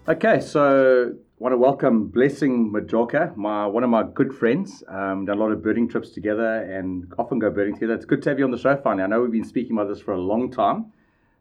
Okay, 0.06 0.38
so 0.38 1.12
want 1.38 1.52
to 1.52 1.58
welcome 1.58 2.06
Blessing 2.06 2.72
Majoka, 2.72 3.36
my 3.36 3.66
one 3.66 3.82
of 3.82 3.90
my 3.90 4.04
good 4.04 4.32
friends. 4.32 4.84
Um, 4.86 5.24
done 5.24 5.36
a 5.36 5.40
lot 5.40 5.50
of 5.50 5.62
birding 5.62 5.88
trips 5.88 6.10
together 6.10 6.62
and 6.62 7.12
often 7.18 7.40
go 7.40 7.50
birding 7.50 7.74
together. 7.74 7.94
It's 7.94 8.04
good 8.04 8.22
to 8.22 8.28
have 8.28 8.38
you 8.38 8.44
on 8.44 8.52
the 8.52 8.58
show 8.58 8.76
finally. 8.76 9.02
I 9.02 9.06
know 9.08 9.20
we've 9.20 9.32
been 9.32 9.44
speaking 9.44 9.72
about 9.76 9.88
this 9.88 10.00
for 10.00 10.12
a 10.12 10.20
long 10.20 10.50
time, 10.50 10.92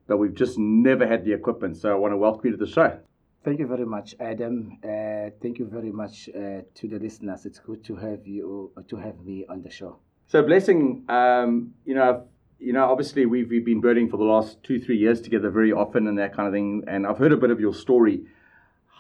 but 0.08 0.18
we've 0.18 0.34
just 0.34 0.58
never 0.58 1.08
had 1.08 1.24
the 1.24 1.32
equipment. 1.32 1.78
So 1.78 1.92
I 1.92 1.96
want 1.96 2.12
to 2.12 2.18
welcome 2.18 2.42
you 2.46 2.58
to 2.58 2.66
the 2.66 2.72
show. 2.72 2.98
Thank 3.44 3.60
you 3.60 3.68
very 3.68 3.86
much, 3.86 4.16
Adam. 4.20 4.80
Uh, 4.84 5.30
thank 5.42 5.60
you 5.60 5.68
very 5.68 5.92
much 5.92 6.28
uh, 6.30 6.62
to 6.74 6.88
the 6.88 6.98
listeners. 6.98 7.46
It's 7.46 7.60
good 7.60 7.84
to 7.84 7.96
have 7.96 8.26
you 8.26 8.72
to 8.88 8.96
have 8.96 9.20
me 9.20 9.46
on 9.48 9.62
the 9.62 9.70
show. 9.70 9.98
So, 10.26 10.42
Blessing, 10.42 11.06
um, 11.08 11.76
you 11.86 11.94
know, 11.94 12.26
you 12.58 12.74
know, 12.74 12.86
obviously 12.86 13.28
we've, 13.28 13.50
we've 13.50 13.66
been 13.66 13.82
birding 13.82 14.10
for 14.10 14.18
the 14.18 14.24
last 14.24 14.64
two, 14.64 14.80
three 14.80 14.98
years 14.98 15.22
together 15.22 15.52
very 15.52 15.72
often 15.72 16.08
and 16.08 16.18
that 16.18 16.34
kind 16.34 16.48
of 16.48 16.54
thing. 16.54 16.84
And 16.88 17.06
I've 17.06 17.20
heard 17.20 17.34
a 17.34 17.38
bit 17.38 17.52
of 17.52 17.60
your 17.60 17.76
story 17.76 18.24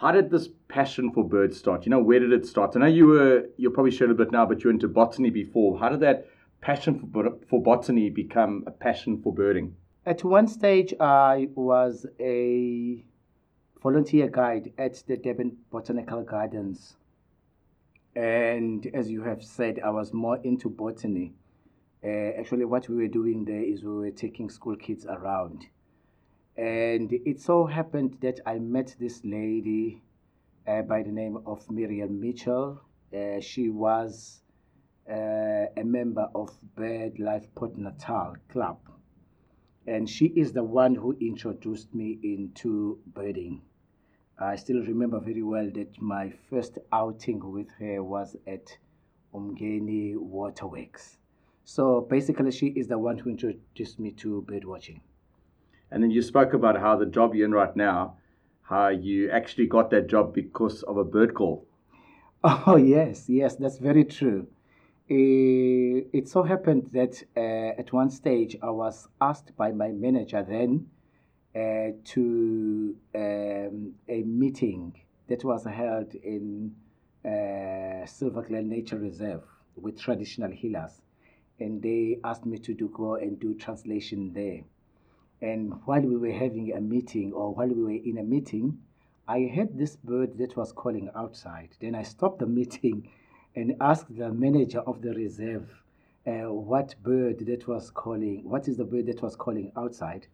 how 0.03 0.11
did 0.11 0.29
this 0.29 0.49
passion 0.73 1.11
for 1.11 1.23
birds 1.23 1.57
start? 1.57 1.85
You 1.85 1.91
know, 1.91 2.01
where 2.01 2.19
did 2.19 2.33
it 2.33 2.47
start? 2.47 2.75
I 2.75 2.79
know 2.79 2.85
you 2.87 3.05
were, 3.05 3.45
you're 3.57 3.71
probably 3.71 3.91
shared 3.91 4.09
a 4.09 4.15
bit 4.15 4.31
now, 4.31 4.45
but 4.45 4.63
you 4.63 4.69
were 4.69 4.73
into 4.73 4.87
botany 4.87 5.29
before. 5.29 5.79
How 5.79 5.89
did 5.89 5.99
that 5.99 6.27
passion 6.61 7.09
for, 7.13 7.37
for 7.47 7.61
botany 7.61 8.09
become 8.09 8.63
a 8.65 8.71
passion 8.71 9.21
for 9.21 9.31
birding? 9.31 9.75
At 10.05 10.23
one 10.23 10.47
stage, 10.47 10.93
I 10.99 11.49
was 11.53 12.07
a 12.19 13.05
volunteer 13.83 14.27
guide 14.27 14.73
at 14.79 15.03
the 15.05 15.15
Durban 15.15 15.57
Botanical 15.71 16.23
Gardens. 16.23 16.95
And 18.15 18.87
as 18.95 19.11
you 19.11 19.21
have 19.23 19.43
said, 19.43 19.79
I 19.85 19.91
was 19.91 20.11
more 20.11 20.39
into 20.43 20.69
botany. 20.69 21.33
Uh, 22.03 22.39
actually, 22.39 22.65
what 22.65 22.89
we 22.89 22.95
were 22.95 23.07
doing 23.07 23.45
there 23.45 23.63
is 23.63 23.83
we 23.83 23.93
were 23.93 24.11
taking 24.11 24.49
school 24.49 24.75
kids 24.75 25.05
around 25.05 25.67
and 26.55 27.11
it 27.11 27.41
so 27.41 27.65
happened 27.65 28.17
that 28.21 28.39
I 28.45 28.59
met 28.59 28.95
this 28.99 29.21
lady 29.23 30.03
by 30.65 31.03
the 31.03 31.11
name 31.11 31.37
of 31.45 31.69
Miriam 31.69 32.19
Mitchell. 32.19 32.81
Uh, 33.13 33.39
she 33.39 33.69
was 33.69 34.41
uh, 35.09 35.65
a 35.75 35.83
member 35.83 36.29
of 36.33 36.51
Bird 36.75 37.19
Life 37.19 37.47
Port 37.55 37.77
Natal 37.77 38.35
Club. 38.49 38.77
And 39.85 40.09
she 40.09 40.27
is 40.27 40.53
the 40.53 40.63
one 40.63 40.95
who 40.95 41.17
introduced 41.19 41.93
me 41.93 42.17
into 42.23 42.99
birding. 43.07 43.61
I 44.39 44.55
still 44.55 44.81
remember 44.81 45.19
very 45.19 45.43
well 45.43 45.69
that 45.75 46.01
my 46.01 46.33
first 46.49 46.77
outing 46.91 47.51
with 47.51 47.69
her 47.79 48.01
was 48.01 48.35
at 48.47 48.77
Umgeni 49.33 50.15
Waterworks. 50.15 51.17
So 51.65 52.01
basically, 52.09 52.51
she 52.51 52.67
is 52.67 52.87
the 52.87 52.97
one 52.97 53.17
who 53.17 53.29
introduced 53.29 53.99
me 53.99 54.11
to 54.11 54.41
bird 54.43 54.65
watching. 54.65 55.01
And 55.91 56.01
then 56.01 56.11
you 56.11 56.21
spoke 56.21 56.53
about 56.53 56.79
how 56.79 56.95
the 56.95 57.05
job 57.05 57.35
you're 57.35 57.45
in 57.45 57.51
right 57.51 57.75
now, 57.75 58.17
how 58.63 58.87
you 58.89 59.29
actually 59.29 59.67
got 59.67 59.91
that 59.91 60.07
job 60.07 60.33
because 60.33 60.83
of 60.83 60.97
a 60.97 61.03
bird 61.03 61.33
call. 61.33 61.65
Oh, 62.45 62.75
yes, 62.75 63.29
yes, 63.29 63.55
that's 63.55 63.77
very 63.77 64.03
true. 64.03 64.47
It, 65.07 66.09
it 66.11 66.27
so 66.27 66.43
happened 66.43 66.89
that 66.91 67.23
uh, 67.37 67.79
at 67.79 67.93
one 67.93 68.09
stage 68.09 68.57
I 68.61 68.69
was 68.69 69.07
asked 69.21 69.55
by 69.55 69.71
my 69.71 69.89
manager 69.91 70.43
then 70.43 70.87
uh, 71.55 71.95
to 72.03 72.95
um, 73.15 73.93
a 74.09 74.23
meeting 74.23 74.93
that 75.27 75.43
was 75.43 75.65
held 75.65 76.15
in 76.15 76.75
uh, 77.25 78.05
Silver 78.05 78.41
Glen 78.41 78.67
Nature 78.67 78.99
Reserve 78.99 79.43
with 79.75 79.99
traditional 79.99 80.51
healers. 80.51 81.01
And 81.59 81.81
they 81.81 82.19
asked 82.23 82.45
me 82.45 82.57
to 82.59 82.73
do, 82.73 82.89
go 82.89 83.15
and 83.15 83.39
do 83.39 83.53
translation 83.53 84.33
there. 84.33 84.61
And 85.43 85.73
while 85.83 85.99
we 85.99 86.15
were 86.15 86.31
having 86.31 86.71
a 86.71 86.79
meeting, 86.79 87.33
or 87.33 87.53
while 87.53 87.67
we 87.67 87.83
were 87.83 87.91
in 87.91 88.17
a 88.17 88.23
meeting, 88.23 88.79
I 89.27 89.51
heard 89.53 89.77
this 89.77 89.97
bird 89.97 90.37
that 90.37 90.55
was 90.55 90.71
calling 90.71 91.09
outside. 91.17 91.75
Then 91.81 91.95
I 91.95 92.03
stopped 92.03 92.39
the 92.39 92.45
meeting 92.59 93.09
and 93.53 93.75
asked 93.81 94.15
the 94.15 94.31
manager 94.31 94.79
of 94.79 95.01
the 95.01 95.13
reserve 95.13 95.69
uh, 96.25 96.53
what 96.53 96.95
bird 97.03 97.45
that 97.45 97.67
was 97.67 97.89
calling, 97.89 98.49
what 98.49 98.69
is 98.69 98.77
the 98.77 98.85
bird 98.85 99.07
that 99.07 99.21
was 99.21 99.35
calling 99.35 99.73
outside. 99.75 100.27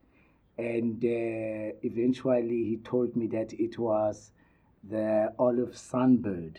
And 0.60 1.04
uh, 1.04 1.74
eventually 1.82 2.66
he 2.66 2.78
told 2.84 3.16
me 3.16 3.26
that 3.28 3.52
it 3.54 3.80
was 3.80 4.32
the 4.88 5.34
olive 5.40 5.72
sunbird. 5.72 6.58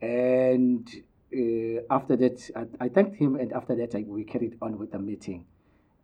And 0.00 0.88
uh, 1.34 1.82
after 1.90 2.14
that, 2.18 2.50
I, 2.54 2.84
I, 2.84 2.88
thanked 2.88 3.16
him, 3.16 3.34
and 3.34 3.52
after 3.52 3.74
that, 3.74 3.96
I, 3.96 4.04
we 4.06 4.22
carried 4.22 4.58
on 4.62 4.78
with 4.78 4.92
the 4.92 5.00
meeting. 5.00 5.46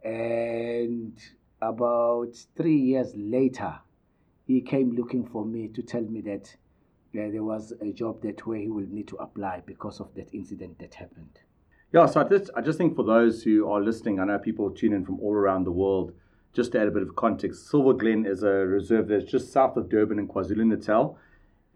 And 0.02 1.16
about 1.62 2.34
three 2.56 2.76
years 2.76 3.12
later, 3.16 3.75
he 4.47 4.60
came 4.60 4.93
looking 4.93 5.26
for 5.26 5.44
me 5.44 5.69
to 5.69 5.82
tell 5.82 6.03
me 6.03 6.21
that 6.22 6.56
uh, 7.12 7.31
there 7.31 7.43
was 7.43 7.72
a 7.81 7.93
job 7.93 8.22
that 8.22 8.47
where 8.47 8.59
he 8.59 8.69
will 8.69 8.87
need 8.88 9.09
to 9.09 9.16
apply 9.16 9.62
because 9.66 10.00
of 10.00 10.15
that 10.15 10.32
incident 10.32 10.78
that 10.78 10.94
happened. 10.94 11.41
Yeah, 11.93 12.06
so 12.06 12.20
I 12.20 12.25
just, 12.25 12.50
I 12.56 12.60
just 12.60 12.78
think 12.78 12.94
for 12.94 13.04
those 13.04 13.43
who 13.43 13.69
are 13.69 13.81
listening, 13.81 14.20
I 14.20 14.25
know 14.25 14.38
people 14.38 14.70
tune 14.70 14.93
in 14.93 15.04
from 15.04 15.19
all 15.20 15.34
around 15.34 15.65
the 15.65 15.72
world. 15.72 16.12
Just 16.53 16.72
to 16.72 16.81
add 16.81 16.88
a 16.88 16.91
bit 16.91 17.03
of 17.03 17.15
context, 17.16 17.69
Silver 17.69 17.93
Glen 17.93 18.26
is 18.26 18.43
a 18.43 18.50
reserve 18.50 19.09
that's 19.09 19.31
just 19.31 19.53
south 19.53 19.76
of 19.76 19.88
Durban 19.88 20.19
in 20.19 20.28
KwaZulu 20.28 20.67
Natal. 20.67 21.19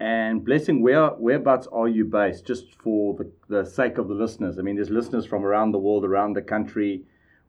And 0.01 0.45
Blessing, 0.45 0.83
where 0.83 1.09
whereabouts 1.11 1.69
are 1.69 1.89
you 1.89 2.05
based? 2.05 2.45
Just 2.45 2.75
for 2.81 3.15
the, 3.15 3.31
the 3.49 3.65
sake 3.65 3.99
of 3.99 4.09
the 4.09 4.15
listeners. 4.15 4.59
I 4.59 4.63
mean, 4.63 4.75
there's 4.75 4.91
listeners 4.91 5.27
from 5.27 5.45
around 5.45 5.71
the 5.71 5.79
world, 5.79 6.05
around 6.05 6.35
the 6.35 6.43
country 6.43 7.05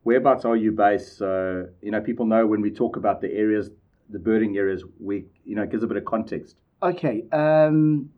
whereabouts 0.06 0.46
are 0.46 0.56
you 0.56 0.72
based? 0.72 1.18
So, 1.18 1.68
you 1.82 1.92
know, 1.92 2.00
people 2.00 2.26
know 2.26 2.48
when 2.48 2.62
we 2.62 2.72
talk 2.72 2.96
about 2.96 3.20
the 3.20 3.32
areas, 3.34 3.72
the 4.10 4.20
birding 4.20 4.56
areas, 4.56 4.84
we, 5.00 5.26
you 5.44 5.56
know, 5.56 5.64
it 5.64 5.72
gives 5.72 5.84
a 5.84 5.88
bit 5.88 5.98
of 5.98 6.06
context. 6.06 6.56
Okay. 6.82 7.26
Um, 7.34 8.12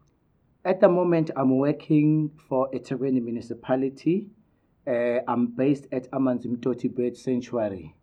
at 0.64 0.82
the 0.82 0.90
moment, 0.90 1.32
I'm 1.36 1.58
working 1.58 2.30
for 2.48 2.70
a 2.74 2.80
Ethekwini 2.80 3.24
municipality. 3.24 4.28
Uh, 4.86 5.20
I'm 5.28 5.48
based 5.48 5.88
at 5.92 6.12
Amanzimtoti 6.12 6.94
Bird 6.94 7.16
Sanctuary, 7.18 7.96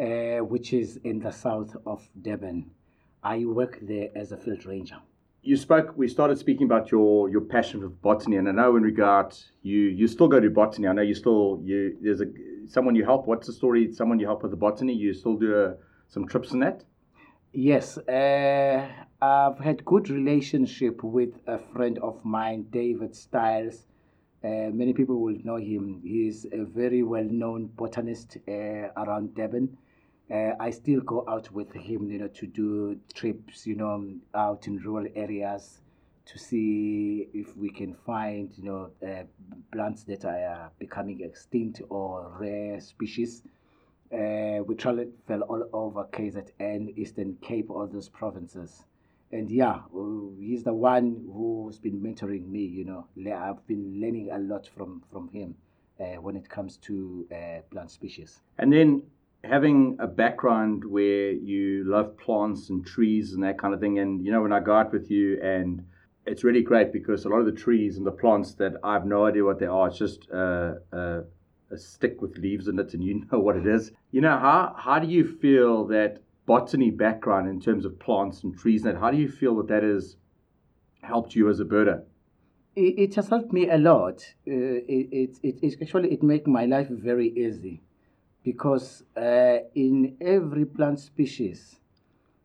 uh, 0.00 0.38
which 0.44 0.72
is 0.72 0.98
in 1.04 1.20
the 1.20 1.30
south 1.30 1.76
of 1.86 2.08
Durban. 2.20 2.70
I 3.22 3.44
work 3.44 3.78
there 3.82 4.08
as 4.16 4.32
a 4.32 4.38
field 4.38 4.64
ranger. 4.64 4.96
You 5.42 5.56
spoke. 5.56 5.94
We 5.96 6.08
started 6.08 6.38
speaking 6.38 6.66
about 6.66 6.90
your 6.90 7.30
your 7.30 7.40
passion 7.40 7.80
for 7.80 7.88
botany, 7.88 8.36
and 8.36 8.46
I 8.46 8.52
know 8.52 8.76
in 8.76 8.82
regard 8.82 9.34
you 9.62 9.78
you 9.78 10.06
still 10.06 10.28
go 10.28 10.38
to 10.38 10.50
botany. 10.50 10.86
I 10.86 10.92
know 10.92 11.02
you 11.02 11.14
still 11.14 11.60
you 11.64 11.96
there's 12.02 12.20
a 12.20 12.26
someone 12.70 12.94
you 12.94 13.04
help? 13.04 13.26
What's 13.26 13.46
the 13.46 13.52
story? 13.52 13.92
Someone 13.92 14.18
you 14.20 14.26
help 14.26 14.42
with 14.42 14.52
the 14.52 14.56
botany? 14.56 14.94
You 14.94 15.12
still 15.12 15.36
do 15.36 15.54
uh, 15.54 15.74
some 16.08 16.26
trips 16.26 16.52
in 16.52 16.60
that? 16.60 16.84
Yes, 17.52 17.98
uh, 17.98 18.88
I've 19.20 19.58
had 19.58 19.84
good 19.84 20.08
relationship 20.08 21.02
with 21.02 21.30
a 21.48 21.58
friend 21.58 21.98
of 21.98 22.24
mine, 22.24 22.66
David 22.70 23.14
Styles. 23.16 23.86
Uh, 24.42 24.70
many 24.72 24.92
people 24.92 25.20
will 25.20 25.36
know 25.42 25.56
him. 25.56 26.00
He's 26.04 26.46
a 26.52 26.64
very 26.64 27.02
well-known 27.02 27.66
botanist 27.76 28.38
uh, 28.48 28.52
around 28.96 29.34
Durban. 29.34 29.76
Uh, 30.30 30.52
I 30.60 30.70
still 30.70 31.00
go 31.00 31.24
out 31.28 31.50
with 31.50 31.72
him, 31.72 32.08
you 32.08 32.18
know, 32.20 32.28
to 32.28 32.46
do 32.46 33.00
trips, 33.12 33.66
you 33.66 33.74
know, 33.74 34.14
out 34.32 34.68
in 34.68 34.78
rural 34.78 35.08
areas 35.16 35.80
to 36.30 36.38
see 36.38 37.28
if 37.34 37.56
we 37.56 37.68
can 37.70 37.92
find, 38.06 38.52
you 38.56 38.64
know, 38.64 38.90
uh, 39.04 39.24
plants 39.72 40.04
that 40.04 40.24
are 40.24 40.70
becoming 40.78 41.22
extinct 41.22 41.82
or 41.88 42.32
rare 42.38 42.80
species. 42.80 43.42
Uh, 44.12 44.62
we 44.64 44.74
traveled 44.76 45.12
fell 45.26 45.42
all 45.42 45.68
over 45.72 46.04
KZN, 46.12 46.96
Eastern 46.96 47.36
Cape, 47.42 47.68
all 47.68 47.86
those 47.86 48.08
provinces. 48.08 48.84
And 49.32 49.50
yeah, 49.50 49.80
uh, 49.96 50.02
he's 50.38 50.62
the 50.62 50.72
one 50.72 51.24
who's 51.32 51.78
been 51.78 52.00
mentoring 52.00 52.48
me. 52.48 52.64
You 52.64 52.84
know, 52.84 53.06
I've 53.36 53.66
been 53.66 54.00
learning 54.00 54.30
a 54.32 54.38
lot 54.38 54.68
from 54.76 55.02
from 55.10 55.28
him 55.28 55.56
uh, 56.00 56.20
when 56.20 56.36
it 56.36 56.48
comes 56.48 56.76
to 56.88 57.26
uh, 57.32 57.62
plant 57.70 57.90
species. 57.90 58.40
And 58.58 58.72
then 58.72 59.02
having 59.42 59.96
a 60.00 60.06
background 60.06 60.84
where 60.84 61.30
you 61.30 61.84
love 61.86 62.16
plants 62.18 62.70
and 62.70 62.86
trees 62.86 63.32
and 63.32 63.42
that 63.42 63.58
kind 63.58 63.74
of 63.74 63.80
thing. 63.80 63.98
And 63.98 64.24
you 64.24 64.30
know, 64.30 64.42
when 64.42 64.52
I 64.52 64.60
go 64.60 64.74
out 64.74 64.92
with 64.92 65.10
you, 65.10 65.40
and 65.42 65.84
it's 66.26 66.44
really 66.44 66.62
great 66.62 66.92
because 66.92 67.24
a 67.24 67.28
lot 67.28 67.38
of 67.38 67.46
the 67.46 67.52
trees 67.52 67.96
and 67.96 68.06
the 68.06 68.12
plants 68.12 68.54
that 68.54 68.74
I 68.84 68.92
have 68.94 69.06
no 69.06 69.26
idea 69.26 69.44
what 69.44 69.58
they 69.58 69.66
are. 69.66 69.88
It's 69.88 69.98
just 69.98 70.28
uh, 70.32 70.74
uh, 70.92 71.22
a 71.70 71.78
stick 71.78 72.20
with 72.20 72.36
leaves 72.38 72.68
in 72.68 72.78
it 72.78 72.94
and 72.94 73.02
you 73.02 73.24
know 73.32 73.38
what 73.38 73.56
it 73.56 73.66
is. 73.66 73.92
You 74.10 74.20
know, 74.20 74.38
how, 74.38 74.74
how 74.76 74.98
do 74.98 75.06
you 75.06 75.24
feel 75.24 75.86
that 75.86 76.18
botany 76.46 76.90
background 76.90 77.48
in 77.48 77.60
terms 77.60 77.84
of 77.84 77.98
plants 77.98 78.42
and 78.42 78.56
trees 78.56 78.84
and 78.84 78.98
how 78.98 79.10
do 79.10 79.16
you 79.16 79.28
feel 79.28 79.56
that 79.56 79.68
that 79.68 79.82
has 79.82 80.16
helped 81.02 81.34
you 81.34 81.48
as 81.48 81.60
a 81.60 81.64
birder? 81.64 82.02
It, 82.76 82.98
it 82.98 83.14
has 83.16 83.28
helped 83.28 83.52
me 83.52 83.68
a 83.68 83.78
lot. 83.78 84.34
Uh, 84.46 84.52
it, 84.52 85.38
it, 85.42 85.62
it, 85.62 85.82
actually, 85.82 86.12
it 86.12 86.22
makes 86.22 86.46
my 86.46 86.66
life 86.66 86.88
very 86.88 87.28
easy 87.28 87.82
because 88.42 89.02
uh, 89.16 89.58
in 89.74 90.16
every 90.20 90.64
plant 90.64 91.00
species, 91.00 91.76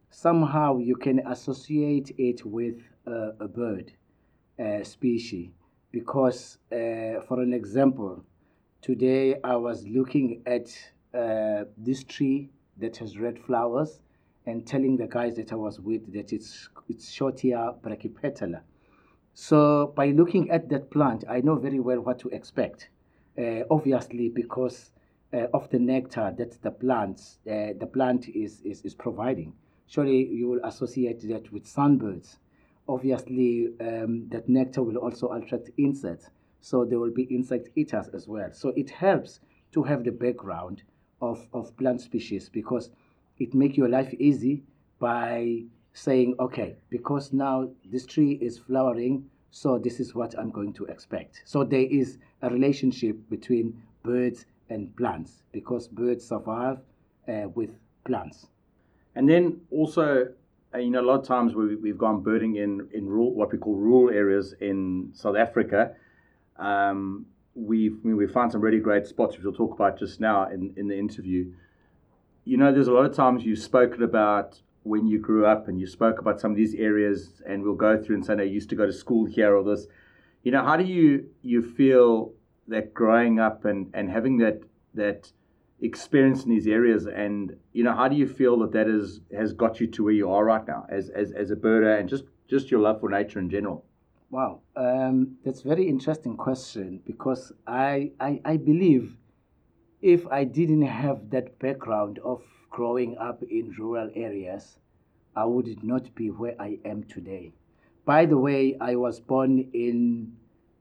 somehow 0.09 0.77
you 0.77 0.95
can 0.95 1.19
associate 1.27 2.13
it 2.17 2.45
with 2.45 2.77
a 3.07 3.47
bird 3.47 3.91
species 4.83 5.49
because, 5.91 6.57
uh, 6.71 7.21
for 7.27 7.41
an 7.41 7.53
example, 7.53 8.23
Today 8.85 9.37
I 9.43 9.55
was 9.55 9.87
looking 9.87 10.43
at 10.45 10.67
uh, 11.11 11.63
this 11.75 12.03
tree 12.03 12.51
that 12.77 12.97
has 12.97 13.17
red 13.17 13.39
flowers 13.39 13.99
and 14.45 14.63
telling 14.67 14.95
the 14.95 15.07
guys 15.07 15.35
that 15.37 15.51
I 15.51 15.55
was 15.55 15.79
with 15.79 16.13
that 16.13 16.31
it's 16.31 16.69
it's 16.87 17.09
Schotia 17.11 17.73
brachypetala. 17.81 18.61
So 19.33 19.91
by 19.95 20.11
looking 20.11 20.51
at 20.51 20.69
that 20.69 20.91
plant, 20.91 21.23
I 21.27 21.41
know 21.41 21.55
very 21.55 21.79
well 21.79 21.99
what 21.99 22.19
to 22.19 22.29
expect. 22.29 22.89
Uh, 23.35 23.61
obviously, 23.71 24.29
because 24.29 24.91
uh, 25.33 25.47
of 25.51 25.67
the 25.71 25.79
nectar 25.79 26.31
that 26.37 26.61
the 26.61 26.69
plants 26.69 27.39
uh, 27.47 27.73
the 27.79 27.89
plant 27.91 28.29
is, 28.29 28.61
is 28.61 28.83
is 28.83 28.93
providing. 28.93 29.53
Surely 29.87 30.27
you 30.27 30.47
will 30.47 30.63
associate 30.63 31.27
that 31.27 31.51
with 31.51 31.65
sunbirds. 31.65 32.37
Obviously, 32.87 33.69
um, 33.79 34.27
that 34.29 34.47
nectar 34.47 34.83
will 34.83 34.97
also 34.97 35.31
attract 35.31 35.69
insects 35.77 36.29
so 36.65 36.83
there 36.83 36.97
will 36.97 37.11
be 37.11 37.25
insect 37.25 37.69
eaters 37.75 38.07
as 38.07 38.27
well. 38.27 38.49
So 38.51 38.69
it 38.69 38.89
helps 38.89 39.39
to 39.73 39.83
have 39.83 40.03
the 40.03 40.11
background 40.11 40.81
of, 41.21 41.47
of 41.53 41.77
plant 41.77 42.01
species 42.01 42.49
because 42.49 42.89
it 43.37 43.53
makes 43.53 43.77
your 43.77 43.87
life 43.87 44.11
easy 44.15 44.63
by 44.97 45.61
saying, 45.93 46.33
okay, 46.39 46.75
because 46.89 47.31
now 47.33 47.69
this 47.91 48.07
tree 48.07 48.39
is 48.41 48.57
flowering, 48.57 49.29
so 49.51 49.77
this 49.77 49.99
is 49.99 50.15
what 50.15 50.33
I'm 50.39 50.49
going 50.49 50.73
to 50.73 50.85
expect. 50.85 51.43
So 51.45 51.63
there 51.63 51.85
is 51.85 52.17
a 52.41 52.49
relationship 52.49 53.15
between 53.29 53.79
birds 54.01 54.47
and 54.71 54.95
plants 54.95 55.43
because 55.51 55.87
birds 55.87 56.27
survive 56.27 56.79
uh, 57.27 57.47
with 57.53 57.77
plants. 58.05 58.47
And 59.13 59.29
then 59.29 59.61
also, 59.69 60.29
you 60.77 60.89
know, 60.89 61.01
a 61.01 61.07
lot 61.07 61.19
of 61.19 61.27
times 61.27 61.55
we, 61.55 61.75
we've 61.75 61.97
gone 61.97 62.21
birding 62.21 62.55
in, 62.55 62.87
in 62.93 63.07
rural, 63.07 63.33
what 63.33 63.51
we 63.51 63.57
call 63.57 63.75
rural 63.75 64.09
areas 64.13 64.53
in 64.59 65.11
South 65.13 65.35
Africa 65.35 65.95
um, 66.57 67.25
we've 67.53 67.97
I 68.03 68.07
mean, 68.07 68.17
we 68.17 68.27
found 68.27 68.51
some 68.51 68.61
really 68.61 68.79
great 68.79 69.07
spots 69.07 69.35
which 69.35 69.43
we'll 69.43 69.53
talk 69.53 69.73
about 69.73 69.97
just 69.97 70.19
now 70.19 70.49
in, 70.49 70.73
in 70.77 70.87
the 70.87 70.97
interview. 70.97 71.51
You 72.43 72.57
know, 72.57 72.71
there's 72.71 72.87
a 72.87 72.91
lot 72.91 73.05
of 73.05 73.15
times 73.15 73.43
you've 73.43 73.59
spoken 73.59 74.03
about 74.03 74.61
when 74.83 75.07
you 75.07 75.19
grew 75.19 75.45
up 75.45 75.67
and 75.67 75.79
you 75.79 75.87
spoke 75.87 76.19
about 76.19 76.39
some 76.39 76.51
of 76.51 76.57
these 76.57 76.75
areas 76.75 77.41
and 77.47 77.63
we'll 77.63 77.73
go 77.73 78.01
through 78.01 78.17
and 78.17 78.25
say, 78.25 78.35
no, 78.35 78.43
you 78.43 78.51
used 78.51 78.69
to 78.69 78.75
go 78.75 78.85
to 78.85 78.93
school 78.93 79.25
here 79.25 79.55
or 79.55 79.63
this. 79.63 79.87
You 80.43 80.51
know, 80.51 80.63
how 80.63 80.77
do 80.77 80.83
you 80.83 81.27
you 81.41 81.63
feel 81.63 82.33
that 82.67 82.93
growing 82.93 83.39
up 83.39 83.65
and, 83.65 83.89
and 83.93 84.09
having 84.11 84.37
that 84.37 84.61
that 84.93 85.31
experience 85.81 86.43
in 86.45 86.49
these 86.49 86.67
areas 86.67 87.05
and 87.05 87.55
you 87.73 87.83
know 87.83 87.93
how 87.93 88.07
do 88.07 88.15
you 88.15 88.27
feel 88.27 88.57
that 88.59 88.71
that 88.71 88.87
is 88.87 89.19
has 89.35 89.51
got 89.51 89.79
you 89.79 89.87
to 89.87 90.05
where 90.05 90.13
you 90.13 90.31
are 90.31 90.45
right 90.45 90.65
now 90.67 90.85
as 90.89 91.09
as, 91.09 91.31
as 91.33 91.51
a 91.51 91.55
birder 91.55 91.99
and 91.99 92.07
just 92.07 92.23
just 92.47 92.71
your 92.71 92.79
love 92.79 92.99
for 92.99 93.09
nature 93.09 93.39
in 93.39 93.49
general 93.49 93.85
Wow, 94.31 94.61
um, 94.75 95.37
that's 95.45 95.61
a 95.61 95.67
very 95.67 95.87
interesting 95.87 96.35
question 96.35 96.99
because 97.05 97.53
I, 97.67 98.11
I, 98.19 98.41
I 98.43 98.57
believe 98.57 99.15
if 100.01 100.27
I 100.27 100.43
didn't 100.43 100.81
have 100.81 101.29
that 101.29 101.57
background 101.59 102.19
of 102.19 102.41
growing 102.69 103.17
up 103.17 103.43
in 103.43 103.73
rural 103.77 104.09
areas, 104.15 104.79
I 105.35 105.45
would 105.45 105.83
not 105.83 106.13
be 106.15 106.31
where 106.31 106.55
I 106.59 106.79
am 106.85 107.03
today. 107.03 107.53
By 108.03 108.25
the 108.25 108.37
way, 108.37 108.75
I 108.81 108.95
was 108.95 109.19
born 109.19 109.69
in 109.73 110.33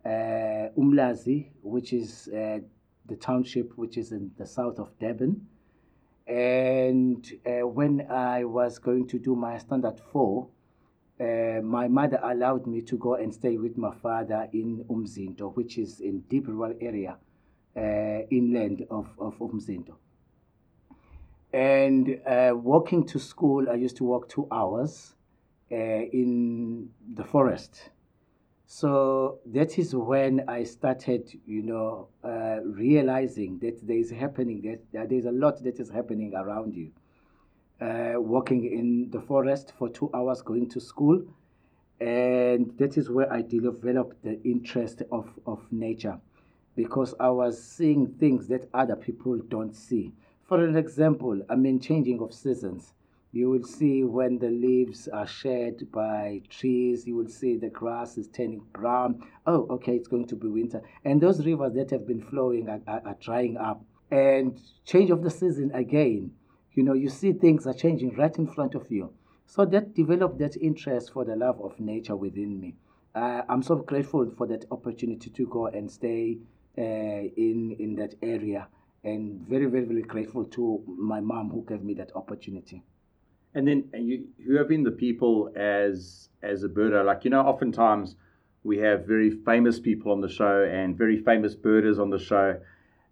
uh, 0.04 0.70
Umlazi, 0.76 1.50
which 1.62 1.92
is 1.92 2.28
uh, 2.28 2.58
the 3.06 3.16
township 3.16 3.76
which 3.76 3.96
is 3.96 4.12
in 4.12 4.30
the 4.38 4.46
south 4.46 4.78
of 4.78 4.98
Durban. 4.98 5.46
And 6.26 7.30
uh, 7.46 7.66
when 7.66 8.06
I 8.10 8.44
was 8.44 8.78
going 8.78 9.06
to 9.08 9.18
do 9.18 9.36
my 9.36 9.58
standard 9.58 10.00
four, 10.12 10.48
uh, 11.20 11.60
my 11.62 11.86
mother 11.86 12.18
allowed 12.22 12.66
me 12.66 12.80
to 12.82 12.96
go 12.96 13.14
and 13.14 13.32
stay 13.32 13.56
with 13.56 13.76
my 13.76 13.94
father 13.94 14.48
in 14.52 14.84
Umzinto, 14.88 15.54
which 15.54 15.78
is 15.78 16.00
in 16.00 16.20
deep 16.30 16.48
rural 16.48 16.74
area, 16.80 17.18
uh, 17.76 18.26
inland 18.30 18.86
of, 18.90 19.08
of 19.18 19.38
Umzinto. 19.38 19.96
And 21.52 22.20
uh, 22.26 22.52
walking 22.56 23.06
to 23.06 23.20
school, 23.20 23.68
I 23.70 23.74
used 23.74 23.96
to 23.98 24.04
walk 24.04 24.28
two 24.28 24.48
hours 24.50 25.14
uh, 25.70 25.74
in 25.74 26.88
the 27.14 27.22
forest. 27.22 27.90
So 28.66 29.38
that 29.46 29.78
is 29.78 29.94
when 29.94 30.44
I 30.48 30.64
started, 30.64 31.38
you 31.46 31.62
know, 31.62 32.08
uh, 32.24 32.60
realizing 32.64 33.58
that 33.60 33.86
there 33.86 33.98
is 33.98 34.10
happening, 34.10 34.62
that, 34.62 34.80
that 34.92 35.10
there's 35.10 35.26
a 35.26 35.32
lot 35.32 35.62
that 35.64 35.78
is 35.78 35.90
happening 35.90 36.34
around 36.34 36.74
you 36.74 36.90
uh, 37.80 38.14
walking 38.16 38.64
in 38.64 39.10
the 39.10 39.20
forest 39.20 39.72
for 39.78 39.88
two 39.88 40.10
hours 40.14 40.42
going 40.42 40.68
to 40.70 40.80
school. 40.80 41.22
And 42.00 42.76
that 42.78 42.96
is 42.96 43.10
where 43.10 43.32
I 43.32 43.42
developed 43.42 44.22
the 44.22 44.42
interest 44.42 45.02
of, 45.12 45.28
of 45.46 45.60
nature 45.70 46.18
because 46.76 47.14
I 47.20 47.30
was 47.30 47.62
seeing 47.62 48.06
things 48.06 48.48
that 48.48 48.68
other 48.74 48.96
people 48.96 49.38
don't 49.48 49.74
see. 49.74 50.12
For 50.44 50.62
an 50.64 50.76
example, 50.76 51.40
I 51.48 51.56
mean, 51.56 51.80
changing 51.80 52.20
of 52.20 52.34
seasons. 52.34 52.92
You 53.34 53.50
will 53.50 53.64
see 53.64 54.04
when 54.04 54.38
the 54.38 54.50
leaves 54.50 55.08
are 55.08 55.26
shed 55.26 55.90
by 55.92 56.42
trees, 56.48 57.06
you 57.06 57.16
will 57.16 57.28
see 57.28 57.56
the 57.56 57.68
grass 57.68 58.16
is 58.16 58.28
turning 58.28 58.62
brown. 58.72 59.26
Oh, 59.46 59.66
okay, 59.70 59.96
it's 59.96 60.08
going 60.08 60.28
to 60.28 60.36
be 60.36 60.46
winter. 60.46 60.80
And 61.04 61.20
those 61.20 61.44
rivers 61.44 61.74
that 61.74 61.90
have 61.90 62.06
been 62.06 62.22
flowing 62.22 62.68
are, 62.68 62.80
are, 62.86 63.02
are 63.04 63.16
drying 63.20 63.56
up. 63.56 63.84
And 64.10 64.60
change 64.84 65.10
of 65.10 65.22
the 65.22 65.30
season 65.30 65.72
again 65.74 66.30
you 66.74 66.82
know, 66.82 66.92
you 66.92 67.08
see 67.08 67.32
things 67.32 67.66
are 67.66 67.72
changing 67.72 68.16
right 68.16 68.36
in 68.36 68.46
front 68.46 68.74
of 68.74 68.90
you. 68.90 69.12
So 69.46 69.64
that 69.66 69.94
developed 69.94 70.38
that 70.38 70.56
interest 70.56 71.12
for 71.12 71.24
the 71.24 71.36
love 71.36 71.60
of 71.60 71.78
nature 71.78 72.16
within 72.16 72.60
me. 72.60 72.74
Uh, 73.14 73.42
I'm 73.48 73.62
so 73.62 73.76
grateful 73.76 74.32
for 74.36 74.46
that 74.48 74.64
opportunity 74.72 75.30
to 75.30 75.46
go 75.46 75.68
and 75.68 75.90
stay 75.90 76.38
uh, 76.76 76.82
in 76.82 77.76
in 77.78 77.94
that 77.96 78.14
area, 78.20 78.66
and 79.04 79.46
very, 79.46 79.66
very, 79.66 79.84
very 79.84 80.02
grateful 80.02 80.44
to 80.46 80.82
my 80.86 81.20
mom 81.20 81.50
who 81.50 81.64
gave 81.68 81.84
me 81.84 81.94
that 81.94 82.10
opportunity. 82.16 82.82
And 83.54 83.68
then 83.68 83.84
you, 83.94 84.26
who 84.44 84.56
have 84.56 84.68
been 84.68 84.82
the 84.82 84.90
people 84.90 85.52
as 85.56 86.28
as 86.42 86.64
a 86.64 86.68
birder? 86.68 87.04
Like 87.04 87.24
you 87.24 87.30
know, 87.30 87.40
oftentimes 87.40 88.16
we 88.62 88.78
have 88.78 89.06
very 89.06 89.30
famous 89.30 89.78
people 89.78 90.10
on 90.10 90.20
the 90.20 90.28
show 90.28 90.64
and 90.64 90.96
very 90.96 91.18
famous 91.22 91.54
birders 91.54 91.98
on 91.98 92.10
the 92.10 92.18
show 92.18 92.58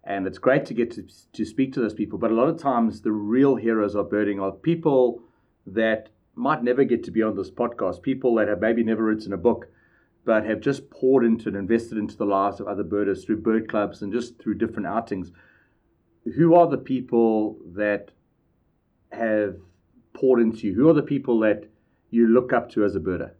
and 0.03 0.27
it's 0.27 0.37
great 0.37 0.65
to 0.65 0.73
get 0.73 0.91
to, 0.91 1.03
to 1.31 1.45
speak 1.45 1.73
to 1.73 1.79
those 1.79 1.93
people. 1.93 2.19
But 2.19 2.31
a 2.31 2.35
lot 2.35 2.49
of 2.49 2.57
times, 2.57 3.01
the 3.01 3.11
real 3.11 3.55
heroes 3.55 3.95
of 3.95 4.09
birding 4.09 4.39
are 4.39 4.51
people 4.51 5.21
that 5.65 6.09
might 6.35 6.63
never 6.63 6.83
get 6.83 7.03
to 7.05 7.11
be 7.11 7.21
on 7.21 7.37
this 7.37 7.49
podcast, 7.49 8.01
people 8.01 8.35
that 8.35 8.49
have 8.49 8.59
maybe 8.59 8.83
never 8.83 9.03
written 9.03 9.31
a 9.31 9.37
book, 9.37 9.67
but 10.25 10.45
have 10.45 10.59
just 10.59 10.89
poured 10.89 11.23
into 11.23 11.47
and 11.47 11.55
invested 11.55 11.97
into 11.97 12.17
the 12.17 12.25
lives 12.25 12.59
of 12.59 12.67
other 12.67 12.83
birders 12.83 13.23
through 13.23 13.41
bird 13.41 13.69
clubs 13.69 14.01
and 14.01 14.11
just 14.11 14.37
through 14.39 14.55
different 14.55 14.87
outings. 14.87 15.31
Who 16.35 16.55
are 16.55 16.67
the 16.67 16.77
people 16.77 17.57
that 17.75 18.11
have 19.11 19.57
poured 20.13 20.41
into 20.41 20.67
you? 20.67 20.75
Who 20.75 20.89
are 20.89 20.93
the 20.93 21.03
people 21.03 21.39
that 21.39 21.65
you 22.09 22.27
look 22.27 22.53
up 22.53 22.69
to 22.71 22.85
as 22.85 22.95
a 22.95 22.99
birder? 22.99 23.31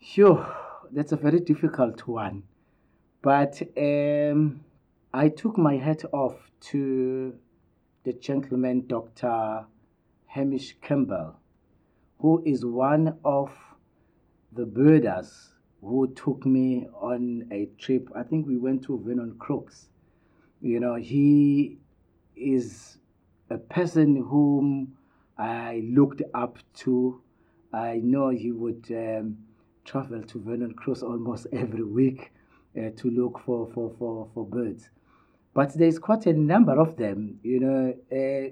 Sure, 0.00 0.46
that's 0.90 1.12
a 1.12 1.16
very 1.16 1.40
difficult 1.40 2.06
one. 2.06 2.42
But 3.22 3.62
um, 3.76 4.64
I 5.14 5.28
took 5.28 5.56
my 5.56 5.76
hat 5.76 6.04
off 6.12 6.50
to 6.72 7.34
the 8.04 8.12
gentleman, 8.14 8.86
Dr. 8.86 9.64
Hamish 10.26 10.76
Campbell, 10.80 11.36
who 12.18 12.42
is 12.44 12.64
one 12.64 13.18
of 13.24 13.52
the 14.52 14.66
birders 14.66 15.52
who 15.82 16.12
took 16.14 16.46
me 16.46 16.86
on 16.94 17.46
a 17.50 17.68
trip. 17.78 18.08
I 18.14 18.22
think 18.22 18.46
we 18.46 18.56
went 18.56 18.84
to 18.84 19.02
Vernon 19.04 19.34
Crookes. 19.38 19.88
You 20.60 20.80
know, 20.80 20.94
he 20.94 21.78
is 22.36 22.98
a 23.50 23.58
person 23.58 24.16
whom 24.16 24.96
I 25.42 25.82
looked 25.92 26.22
up 26.34 26.58
to. 26.84 27.20
I 27.72 27.96
know 27.96 28.28
he 28.28 28.52
would 28.52 28.86
um, 28.90 29.38
travel 29.84 30.22
to 30.22 30.40
Vernon 30.40 30.72
Crookes 30.74 31.02
almost 31.02 31.48
every 31.52 31.82
week 31.82 32.32
uh, 32.78 32.90
to 32.96 33.10
look 33.10 33.40
for, 33.44 33.68
for, 33.74 33.92
for, 33.98 34.28
for 34.32 34.46
birds. 34.46 34.88
But 35.52 35.74
there's 35.74 35.98
quite 35.98 36.26
a 36.26 36.32
number 36.32 36.78
of 36.78 36.96
them. 36.96 37.40
You 37.42 37.58
know, 37.60 37.94
uh, 38.12 38.50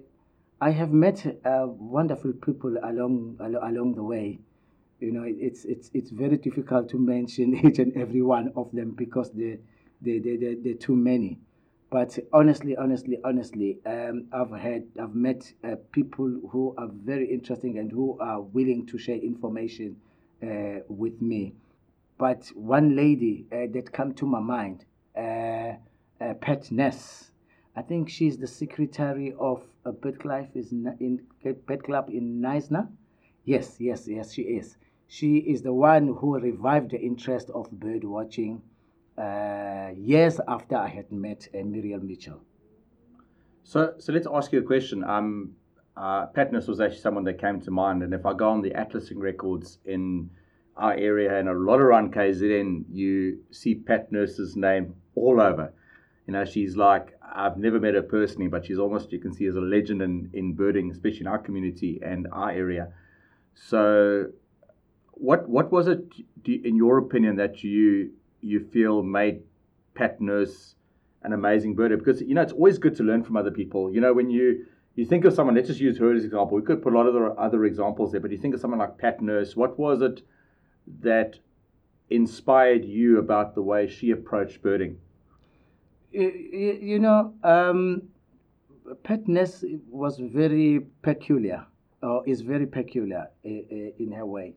I 0.61 0.71
have 0.71 0.93
met 0.93 1.25
uh, 1.45 1.67
wonderful 1.69 2.33
people 2.33 2.77
along 2.83 3.37
along 3.41 3.95
the 3.95 4.03
way. 4.03 4.41
You 4.99 5.13
know, 5.13 5.25
it's 5.25 5.65
it's 5.65 5.91
it's 5.95 6.11
very 6.11 6.39
difficult 6.39 6.89
to 6.91 6.99
mention 6.99 7.55
each 7.67 7.79
and 7.79 7.97
every 7.97 8.23
one 8.23 8.53
of 8.57 8.71
them 8.73 8.91
because 8.91 9.31
they 9.31 9.59
they 10.03 10.19
they 10.19 10.37
they 10.37 10.55
they're 10.57 10.75
too 10.75 10.97
many. 10.97 11.39
But 11.91 12.17
honestly, 12.33 12.77
honestly, 12.77 13.19
honestly, 13.25 13.79
um, 13.85 14.29
I've 14.33 14.53
had 14.53 14.87
I've 15.01 15.17
met 15.17 15.53
uh, 15.65 15.75
people 15.91 16.41
who 16.51 16.73
are 16.79 16.89
very 16.89 17.29
interesting 17.29 17.79
and 17.79 17.91
who 17.91 18.17
are 18.21 18.41
willing 18.41 18.87
to 18.87 18.99
share 18.99 19.17
information 19.17 19.97
uh, 20.41 20.85
with 20.89 21.21
me. 21.21 21.55
But 22.17 22.47
one 22.55 22.95
lady 22.95 23.47
uh, 23.51 23.67
that 23.73 23.93
come 23.93 24.15
to 24.15 24.27
my 24.27 24.39
mind, 24.39 24.85
uh, 25.17 25.73
uh, 26.21 26.35
Pat 26.41 26.71
Ness. 26.71 27.33
I 27.75 27.83
think 27.83 28.09
she's 28.09 28.39
the 28.39 28.47
secretary 28.47 29.35
of 29.39 29.65
a 29.85 29.91
bird 29.93 30.21
club 30.21 30.49
is 30.55 30.71
in 30.71 31.23
bird 31.67 31.83
club 31.83 32.11
in 32.11 32.41
Knysna. 32.41 32.89
Yes, 33.45 33.81
yes, 33.81 34.07
yes, 34.07 34.33
she 34.33 34.43
is. 34.43 34.77
She 35.09 35.39
is 35.39 35.63
the 35.63 35.73
one 35.73 36.07
who 36.19 36.39
revived 36.39 36.93
the 36.93 37.01
interest 37.01 37.51
of 37.51 37.69
bird 37.71 38.05
watching 38.05 38.63
uh, 39.21 39.91
years 39.97 40.41
after 40.49 40.77
I 40.77 40.89
had 40.89 41.13
met 41.13 41.49
uh, 41.55 41.59
Muriel 41.65 42.01
Mitchell. 42.01 42.41
So, 43.65 43.95
so 43.99 44.13
let's 44.13 44.27
ask 44.33 44.53
you 44.53 44.61
a 44.61 44.63
question. 44.63 45.05
Um, 45.05 45.53
uh, 45.97 46.27
Pat 46.27 46.53
Ness 46.53 46.67
was 46.67 46.81
actually 46.81 47.01
someone 47.01 47.25
that 47.25 47.39
came 47.39 47.61
to 47.61 47.71
mind, 47.71 48.03
and 48.03 48.15
if 48.15 48.25
I 48.25 48.33
go 48.33 48.49
on 48.49 48.63
the 48.63 48.73
atlasing 48.73 49.19
records 49.19 49.79
in 49.85 50.31
our 50.77 50.95
area 50.95 51.39
and 51.39 51.49
a 51.49 51.53
lot 51.53 51.81
around 51.81 52.15
KZN, 52.15 52.85
you 52.91 53.41
see 53.51 53.75
Pat 53.75 54.11
Nurse's 54.11 54.57
name 54.57 54.95
all 55.15 55.41
over. 55.41 55.73
You 56.27 56.33
know, 56.33 56.45
she's 56.45 56.77
like, 56.77 57.19
I've 57.35 57.59
never 57.59 57.79
met 57.79 57.95
her 57.95 58.03
personally, 58.03 58.49
but 58.49 58.65
she's 58.65 58.79
almost, 58.79 59.13
you 59.13 59.19
can 59.19 59.35
see, 59.35 59.47
as 59.47 59.57
a 59.57 59.61
legend 59.61 60.01
in, 60.01 60.31
in 60.33 60.55
birding, 60.55 60.91
especially 60.91 61.21
in 61.21 61.27
our 61.27 61.39
community 61.39 62.01
and 62.03 62.27
our 62.33 62.51
area. 62.51 62.93
So, 63.55 64.29
what 65.13 65.49
what 65.49 65.71
was 65.71 65.87
it, 65.87 66.05
in 66.47 66.77
your 66.77 66.97
opinion, 66.99 67.37
that 67.37 67.63
you 67.63 68.13
you 68.41 68.61
feel 68.61 69.03
made 69.03 69.43
Pat 69.95 70.21
Nurse 70.21 70.75
an 71.23 71.33
amazing 71.33 71.77
birder? 71.77 71.99
Because, 71.99 72.21
you 72.23 72.35
know, 72.35 72.43
it's 72.43 72.53
always 72.53 72.79
good 72.79 72.97
to 72.97 73.03
learn 73.03 73.23
from 73.23 73.37
other 73.37 73.51
people. 73.51 73.93
You 73.93 74.01
know, 74.01 74.13
when 74.13 74.31
you 74.31 74.67
you 74.97 75.07
think 75.07 75.25
of 75.25 75.33
someone, 75.33 75.55
let's 75.55 75.69
just 75.69 75.81
use 75.81 75.99
her 75.99 76.13
as 76.13 76.23
an 76.23 76.27
example. 76.27 76.57
We 76.57 76.63
could 76.63 76.83
put 76.83 76.93
a 76.93 76.97
lot 76.97 77.07
of 77.07 77.39
other, 77.39 77.65
examples 77.65 78.13
there, 78.13 78.21
but 78.21 78.31
you 78.31 78.39
think 78.39 78.55
of 78.55 78.61
someone 78.61 78.81
like 78.81 78.99
Pat 78.99 79.23
Nurse. 79.23 79.57
What 79.57 79.79
was 79.79 80.03
it 80.03 80.23
that 81.01 81.39
inspired 82.11 82.85
you 82.85 83.19
about 83.19 83.55
the 83.55 83.63
way 83.63 83.87
she 83.87 84.11
approached 84.11 84.63
birding? 84.63 84.99
you, 86.13 86.99
know, 86.99 87.33
um, 87.45 88.03
Pat 89.05 89.29
Nurse 89.29 89.65
was 89.89 90.19
very 90.19 90.81
peculiar, 91.03 91.67
or 92.03 92.27
is 92.27 92.41
very 92.41 92.67
peculiar 92.67 93.31
in 93.45 94.13
her 94.17 94.27
way. 94.27 94.55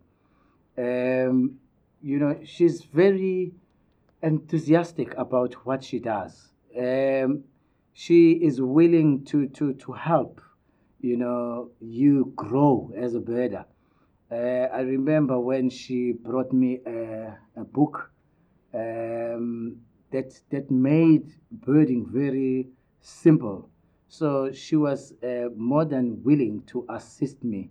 Um, 0.77 1.59
you 2.01 2.17
know, 2.17 2.39
she's 2.43 2.83
very 2.83 3.53
enthusiastic 4.23 5.13
about 5.17 5.53
what 5.65 5.83
she 5.83 5.99
does. 5.99 6.51
Um, 6.79 7.43
she 7.93 8.31
is 8.31 8.59
willing 8.61 9.25
to, 9.25 9.47
to, 9.49 9.73
to 9.73 9.91
help, 9.91 10.41
you 10.99 11.17
know, 11.17 11.69
you 11.79 12.33
grow 12.35 12.91
as 12.97 13.13
a 13.13 13.19
birder. 13.19 13.65
Uh, 14.31 14.35
I 14.73 14.81
remember 14.81 15.39
when 15.39 15.69
she 15.69 16.13
brought 16.13 16.51
me 16.51 16.79
a, 16.87 17.37
a 17.55 17.63
book 17.63 18.09
um, 18.73 19.77
that 20.11 20.33
that 20.49 20.71
made 20.71 21.31
birding 21.51 22.07
very 22.09 22.69
simple. 23.01 23.69
So 24.07 24.51
she 24.51 24.75
was 24.75 25.13
uh, 25.21 25.49
more 25.55 25.85
than 25.85 26.23
willing 26.23 26.63
to 26.67 26.85
assist 26.89 27.43
me, 27.43 27.69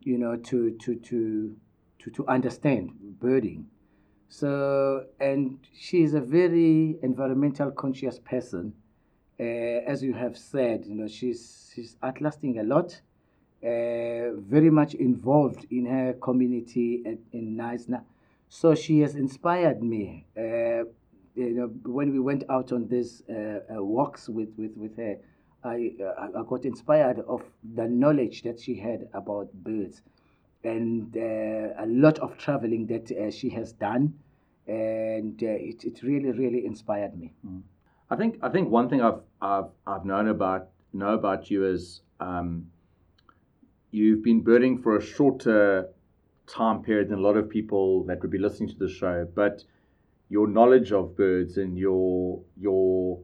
you 0.00 0.18
know, 0.18 0.36
to 0.36 0.76
to 0.82 0.94
to 0.94 1.56
to, 1.98 2.10
to 2.10 2.28
understand 2.28 2.90
birding. 3.18 3.66
So 4.28 5.06
and 5.20 5.58
she 5.72 6.02
is 6.02 6.14
a 6.14 6.20
very 6.20 6.98
environmental 7.02 7.70
conscious 7.70 8.18
person. 8.18 8.74
Uh, 9.38 9.42
as 9.42 10.02
you 10.02 10.14
have 10.14 10.36
said, 10.36 10.84
you 10.86 10.94
know, 10.94 11.08
she's 11.08 11.70
she's 11.74 11.96
atlasing 12.02 12.58
a 12.58 12.62
lot, 12.62 13.00
uh, 13.62 14.32
very 14.40 14.70
much 14.70 14.94
involved 14.94 15.66
in 15.70 15.86
her 15.86 16.14
community 16.14 17.02
in 17.32 17.56
Knysna. 17.56 18.02
So 18.48 18.74
she 18.74 19.00
has 19.00 19.14
inspired 19.14 19.82
me. 19.82 20.26
Uh, 20.36 20.84
you 21.34 21.52
know, 21.52 21.66
when 21.84 22.12
we 22.12 22.18
went 22.18 22.44
out 22.48 22.72
on 22.72 22.88
these 22.88 23.22
uh, 23.28 23.60
uh, 23.76 23.82
walks 23.82 24.28
with, 24.28 24.48
with, 24.56 24.74
with 24.76 24.96
her, 24.96 25.16
I, 25.62 25.92
uh, 26.02 26.40
I 26.40 26.42
got 26.48 26.64
inspired 26.64 27.20
of 27.28 27.42
the 27.74 27.86
knowledge 27.86 28.42
that 28.42 28.58
she 28.60 28.76
had 28.76 29.08
about 29.12 29.52
birds 29.52 30.00
and 30.64 31.16
uh, 31.16 31.82
a 31.82 31.86
lot 31.86 32.18
of 32.18 32.36
traveling 32.38 32.86
that 32.86 33.10
uh, 33.10 33.30
she 33.30 33.50
has 33.50 33.72
done. 33.72 34.14
And 34.66 35.40
uh, 35.42 35.46
it, 35.46 35.84
it 35.84 36.02
really, 36.02 36.32
really 36.32 36.66
inspired 36.66 37.16
me. 37.16 37.32
Mm. 37.46 37.62
I 38.10 38.16
think 38.16 38.38
I 38.42 38.48
think 38.48 38.70
one 38.70 38.88
thing 38.88 39.00
I've 39.00 39.20
I've, 39.40 39.70
I've 39.86 40.04
known 40.04 40.28
about 40.28 40.68
know 40.92 41.14
about 41.14 41.50
you 41.50 41.66
is 41.66 42.00
um, 42.20 42.66
you've 43.90 44.22
been 44.22 44.42
birding 44.42 44.82
for 44.82 44.96
a 44.96 45.02
shorter 45.02 45.88
time 46.46 46.82
period 46.82 47.08
than 47.08 47.18
a 47.18 47.22
lot 47.22 47.36
of 47.36 47.48
people 47.48 48.04
that 48.04 48.22
would 48.22 48.30
be 48.30 48.38
listening 48.38 48.68
to 48.68 48.76
the 48.78 48.88
show, 48.88 49.26
but 49.34 49.64
your 50.28 50.46
knowledge 50.46 50.92
of 50.92 51.16
birds 51.16 51.56
and 51.56 51.76
your 51.78 52.40
your 52.56 53.20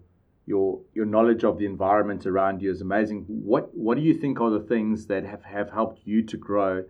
your 0.47 0.81
your 0.95 1.07
knowledge 1.07 1.45
of 1.45 1.59
the 1.59 1.67
environment 1.67 2.27
around 2.27 2.61
you 2.63 2.71
is 2.71 2.81
amazing. 2.81 3.25
What 3.29 3.77
what 3.77 3.97
do 3.97 4.03
you 4.03 4.15
think 4.15 4.41
are 4.41 4.51
the 4.51 4.61
things 4.61 5.07
that 5.07 5.25
have, 5.25 5.45
have 5.45 5.71
helped 5.71 6.01
you 6.05 6.23
to 6.25 6.37
grow 6.37 6.85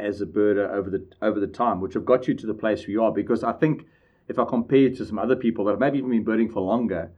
as 0.00 0.20
a 0.20 0.26
birder 0.26 0.70
over 0.70 0.90
the 0.90 1.06
over 1.22 1.40
the 1.40 1.46
time, 1.46 1.80
which 1.80 1.94
have 1.94 2.04
got 2.04 2.26
you 2.28 2.34
to 2.34 2.46
the 2.46 2.54
place 2.54 2.82
where 2.82 2.90
you 2.90 3.02
are? 3.02 3.12
Because 3.12 3.44
I 3.44 3.52
think 3.52 3.86
if 4.28 4.38
I 4.38 4.44
compare 4.44 4.78
you 4.78 4.94
to 4.96 5.04
some 5.04 5.18
other 5.18 5.36
people 5.36 5.64
that 5.64 5.72
have 5.72 5.80
maybe 5.80 5.98
even 5.98 6.10
been 6.10 6.24
birding 6.24 6.50
for 6.50 6.60
longer, 6.60 7.10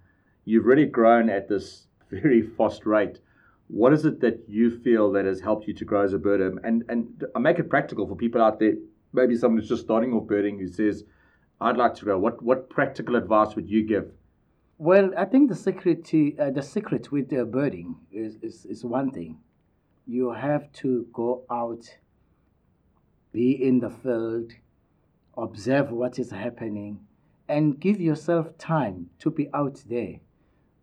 you've 0.45 0.67
really 0.67 0.87
grown 0.87 1.29
at 1.29 1.49
this 1.49 1.87
very 2.11 2.43
fast 2.43 2.87
rate. 2.87 3.21
What 3.69 3.93
is 3.93 4.05
it 4.05 4.21
that 4.21 4.45
you 4.49 4.71
feel 4.81 5.13
that 5.13 5.25
has 5.25 5.41
helped 5.41 5.67
you 5.67 5.75
to 5.75 5.85
grow 5.85 6.03
as 6.03 6.13
a 6.13 6.19
birder? 6.19 6.57
And 6.65 6.85
and 6.89 7.25
I 7.35 7.39
make 7.39 7.59
it 7.59 7.71
practical 7.71 8.07
for 8.07 8.17
people 8.17 8.43
out 8.43 8.59
there. 8.59 8.75
Maybe 9.13 9.37
someone 9.37 9.61
who's 9.61 9.69
just 9.69 9.83
starting 9.83 10.13
off 10.15 10.27
birding 10.27 10.59
who 10.59 10.69
says, 10.69 11.05
I'd 11.63 11.77
like 11.77 11.95
to 11.97 12.07
know 12.07 12.19
what, 12.19 12.43
what 12.43 12.69
practical 12.69 13.15
advice 13.15 13.55
would 13.55 13.69
you 13.69 13.85
give? 13.87 14.11
Well, 14.79 15.13
I 15.17 15.27
think 15.27 15.49
the 15.49 15.55
secret, 15.55 16.11
uh, 16.13 16.51
the 16.51 16.63
secret 16.63 17.13
with 17.13 17.33
uh, 17.33 17.45
birding 17.45 17.95
is, 18.11 18.37
is, 18.43 18.67
is 18.67 18.85
one 18.85 19.13
thing. 19.13 19.39
You 20.07 20.33
have 20.33 20.73
to 20.83 21.07
go 21.13 21.45
out, 21.49 21.85
be 23.33 23.53
in 23.53 23.81
the 23.81 23.91
field, 23.91 24.53
observe 25.37 25.91
what 25.91 26.19
is 26.19 26.31
happening, 26.31 27.01
and 27.49 27.81
give 27.81 28.01
yourself 28.01 28.57
time 28.59 29.11
to 29.19 29.31
be 29.31 29.49
out 29.53 29.83
there. 29.89 30.21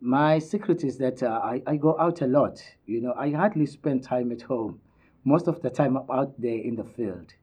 My 0.00 0.38
secret 0.38 0.84
is 0.84 0.98
that 0.98 1.22
uh, 1.22 1.40
I, 1.42 1.62
I 1.66 1.76
go 1.76 1.98
out 1.98 2.22
a 2.22 2.26
lot. 2.26 2.62
You 2.86 3.00
know, 3.00 3.14
I 3.16 3.30
hardly 3.30 3.66
spend 3.66 4.02
time 4.02 4.32
at 4.32 4.42
home. 4.42 4.80
Most 5.24 5.46
of 5.48 5.60
the 5.62 5.70
time, 5.70 5.96
I'm 5.96 6.10
out 6.10 6.40
there 6.40 6.58
in 6.58 6.76
the 6.76 6.84
field 6.84 7.34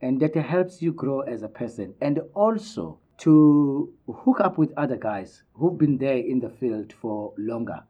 and 0.00 0.20
that 0.20 0.34
helps 0.34 0.82
you 0.82 0.92
grow 0.92 1.20
as 1.20 1.42
a 1.42 1.48
person 1.48 1.94
and 2.00 2.20
also 2.34 2.98
to 3.18 3.92
hook 4.06 4.40
up 4.40 4.58
with 4.58 4.72
other 4.76 4.96
guys 4.96 5.42
who've 5.54 5.78
been 5.78 5.96
there 5.96 6.18
in 6.18 6.38
the 6.40 6.50
field 6.50 6.92
for 6.92 7.32
longer 7.38 7.82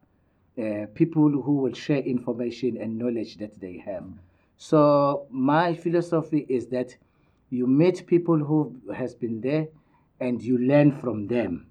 uh, 0.59 0.87
people 0.95 1.29
who 1.29 1.57
will 1.57 1.75
share 1.75 1.99
information 1.99 2.77
and 2.81 2.97
knowledge 2.97 3.37
that 3.39 3.61
they 3.61 3.83
have 3.85 4.05
so 4.57 5.27
my 5.31 5.75
philosophy 5.75 6.47
is 6.49 6.67
that 6.69 6.97
you 7.51 7.67
meet 7.67 8.07
people 8.07 8.39
who 8.39 8.75
has 8.95 9.15
been 9.15 9.41
there 9.41 9.69
and 10.21 10.43
you 10.43 10.59
learn 10.59 10.91
from 10.93 11.27
them 11.27 11.67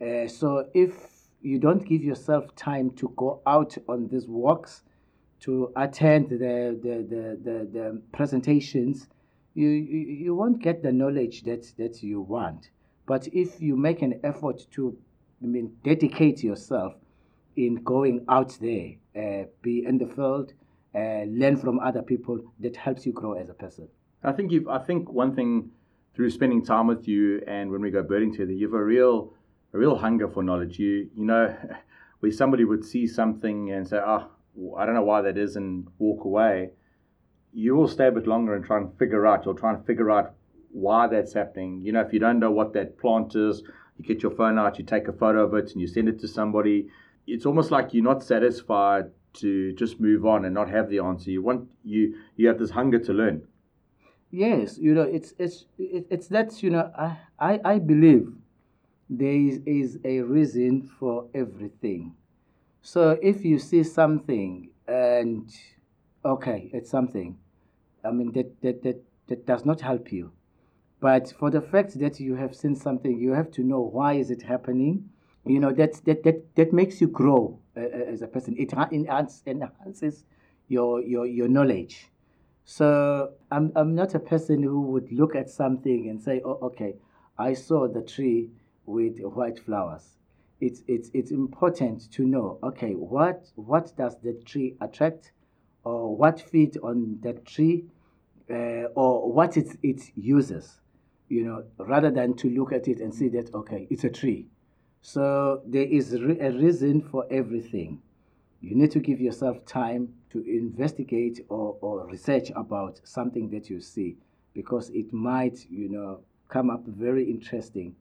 uh, 0.00 0.26
so 0.26 0.66
if 0.74 0.92
you 1.44 1.58
don't 1.58 1.86
give 1.86 2.02
yourself 2.02 2.54
time 2.56 2.90
to 2.90 3.12
go 3.16 3.40
out 3.46 3.76
on 3.86 4.08
these 4.08 4.26
walks 4.26 4.82
to 5.40 5.70
attend 5.76 6.30
the 6.30 6.78
the, 6.82 7.06
the, 7.08 7.38
the, 7.44 7.68
the 7.70 8.02
presentations, 8.12 9.08
you, 9.54 9.68
you 9.68 9.98
you 10.24 10.34
won't 10.34 10.62
get 10.62 10.82
the 10.82 10.90
knowledge 10.90 11.42
that 11.42 11.70
that 11.76 12.02
you 12.02 12.22
want. 12.22 12.70
But 13.06 13.28
if 13.28 13.60
you 13.60 13.76
make 13.76 14.00
an 14.00 14.20
effort 14.24 14.66
to, 14.72 14.96
I 15.42 15.46
mean, 15.46 15.76
dedicate 15.84 16.42
yourself 16.42 16.94
in 17.56 17.74
going 17.84 18.24
out 18.26 18.56
there, 18.58 18.92
uh, 19.14 19.44
be 19.60 19.84
in 19.84 19.98
the 19.98 20.06
field, 20.06 20.54
uh, 20.94 21.24
learn 21.26 21.56
from 21.56 21.80
other 21.80 22.02
people, 22.02 22.40
that 22.60 22.76
helps 22.76 23.04
you 23.04 23.12
grow 23.12 23.32
as 23.32 23.48
a 23.48 23.54
person. 23.54 23.88
I 24.22 24.32
think 24.32 24.52
you've. 24.52 24.68
I 24.68 24.78
think 24.78 25.10
one 25.12 25.34
thing 25.34 25.70
through 26.14 26.30
spending 26.30 26.64
time 26.64 26.86
with 26.86 27.08
you 27.08 27.42
and 27.46 27.70
when 27.70 27.82
we 27.82 27.90
go 27.90 28.02
birding 28.02 28.32
together, 28.32 28.52
you've 28.52 28.74
a 28.74 28.82
real 28.82 29.34
a 29.72 29.78
real 29.78 29.96
hunger 29.96 30.28
for 30.28 30.42
knowledge. 30.42 30.78
You 30.78 31.10
you 31.14 31.24
know, 31.24 31.54
where 32.20 32.32
somebody 32.32 32.64
would 32.64 32.84
see 32.84 33.06
something 33.06 33.70
and 33.70 33.86
say, 33.86 33.98
"Oh, 34.04 34.30
I 34.76 34.86
don't 34.86 34.94
know 34.94 35.02
why 35.02 35.22
that 35.22 35.36
is," 35.36 35.56
and 35.56 35.88
walk 35.98 36.24
away. 36.24 36.70
You 37.52 37.74
will 37.76 37.88
stay 37.88 38.08
a 38.08 38.12
bit 38.12 38.26
longer 38.26 38.54
and 38.54 38.64
try 38.64 38.78
and 38.78 38.96
figure 38.98 39.26
out. 39.26 39.44
You'll 39.44 39.54
try 39.54 39.74
and 39.74 39.84
figure 39.84 40.10
out 40.10 40.34
why 40.72 41.06
that's 41.06 41.34
happening. 41.34 41.82
You 41.82 41.92
know, 41.92 42.00
if 42.00 42.12
you 42.12 42.18
don't 42.18 42.40
know 42.40 42.50
what 42.50 42.72
that 42.72 42.98
plant 42.98 43.36
is, 43.36 43.62
you 43.98 44.04
get 44.04 44.22
your 44.22 44.32
phone 44.32 44.58
out, 44.58 44.78
you 44.78 44.84
take 44.84 45.06
a 45.06 45.12
photo 45.12 45.44
of 45.44 45.54
it, 45.54 45.72
and 45.72 45.80
you 45.80 45.86
send 45.86 46.08
it 46.08 46.18
to 46.20 46.28
somebody. 46.28 46.88
It's 47.26 47.46
almost 47.46 47.70
like 47.70 47.92
you're 47.92 48.04
not 48.04 48.22
satisfied 48.22 49.10
to 49.34 49.72
just 49.74 50.00
move 50.00 50.24
on 50.26 50.44
and 50.44 50.54
not 50.54 50.68
have 50.70 50.88
the 50.88 50.98
answer. 51.00 51.30
You 51.30 51.42
want 51.42 51.70
you 51.84 52.16
you 52.36 52.48
have 52.48 52.58
this 52.58 52.70
hunger 52.70 52.98
to 53.00 53.12
learn. 53.12 53.46
Yes, 54.30 54.78
you 54.78 54.94
know, 54.94 55.02
it's 55.02 55.34
it's 55.38 55.66
it's 55.78 56.28
that 56.28 56.62
you 56.62 56.70
know 56.70 56.90
I 56.96 57.18
I, 57.38 57.60
I 57.64 57.78
believe 57.78 58.32
there 59.08 59.32
is, 59.32 59.60
is 59.66 59.98
a 60.04 60.20
reason 60.20 60.82
for 60.98 61.28
everything. 61.34 62.14
So 62.82 63.18
if 63.22 63.44
you 63.44 63.58
see 63.58 63.82
something 63.82 64.70
and 64.86 65.50
okay, 66.24 66.70
it's 66.72 66.90
something, 66.90 67.38
I 68.04 68.10
mean 68.10 68.32
that 68.32 68.60
that 68.62 68.82
that, 68.82 69.02
that 69.28 69.46
does 69.46 69.64
not 69.64 69.80
help 69.80 70.12
you 70.12 70.32
but 71.04 71.30
for 71.38 71.50
the 71.50 71.60
fact 71.60 71.98
that 71.98 72.18
you 72.18 72.36
have 72.36 72.56
seen 72.56 72.74
something, 72.74 73.18
you 73.18 73.32
have 73.32 73.50
to 73.50 73.62
know 73.62 73.80
why 73.80 74.14
is 74.14 74.30
it 74.30 74.40
happening. 74.40 75.10
You 75.46 75.60
know 75.60 75.72
that 75.72 76.04
that 76.04 76.22
that, 76.24 76.54
that 76.56 76.72
makes 76.72 77.00
you 77.00 77.08
grow 77.08 77.58
uh, 77.76 77.80
uh 77.80 78.12
as 78.12 78.22
a 78.22 78.26
person. 78.26 78.56
It 78.58 78.72
enhances 78.72 80.24
your 80.68 81.02
your 81.02 81.26
your 81.26 81.48
knowledge. 81.48 82.10
So 82.64 83.32
I'm 83.50 83.72
I'm 83.76 83.94
not 83.94 84.14
a 84.14 84.20
person 84.20 84.62
who 84.62 84.80
would 84.92 85.12
look 85.12 85.34
at 85.36 85.50
something 85.50 86.08
and 86.08 86.22
say, 86.22 86.40
oh 86.44 86.58
okay, 86.62 86.96
I 87.38 87.52
saw 87.54 87.88
the 87.88 88.02
tree 88.02 88.50
with 88.86 89.20
white 89.20 89.58
flowers. 89.58 90.16
It's 90.60 90.82
it's 90.88 91.10
it's 91.12 91.30
important 91.30 92.10
to 92.12 92.24
know 92.24 92.58
okay 92.62 92.92
what 92.92 93.50
what 93.56 93.94
does 93.96 94.16
the 94.22 94.32
tree 94.46 94.76
attract, 94.80 95.32
or 95.84 96.16
what 96.16 96.40
feed 96.40 96.78
on 96.78 97.18
that 97.22 97.44
tree, 97.44 97.84
uh, 98.50 98.88
or 98.94 99.30
what 99.30 99.58
it 99.58 99.76
it 99.82 100.00
uses 100.16 100.80
you 101.28 101.44
know, 101.44 101.64
rather 101.78 102.10
than 102.10 102.34
to 102.34 102.48
look 102.50 102.72
at 102.72 102.88
it 102.88 103.00
and 103.00 103.14
see 103.14 103.28
that, 103.28 103.52
okay, 103.54 103.86
it's 103.90 104.04
a 104.04 104.10
tree. 104.10 104.46
So 105.06 105.60
there 105.66 105.84
is 105.84 106.14
a 106.14 106.18
reason 106.18 107.02
for 107.02 107.26
everything. 107.30 108.00
You 108.62 108.74
need 108.74 108.90
to 108.92 109.00
give 109.00 109.20
yourself 109.20 109.62
time 109.66 110.14
to 110.30 110.40
investigate 110.40 111.44
or, 111.50 111.76
or 111.82 112.06
research 112.06 112.50
about 112.56 113.02
something 113.04 113.50
that 113.50 113.68
you 113.68 113.82
see 113.82 114.16
because 114.54 114.88
it 114.94 115.12
might, 115.12 115.66
you 115.68 115.90
know, 115.90 116.20
come 116.48 116.70
up 116.70 116.86
very 116.86 117.30
interesting. 117.30 117.94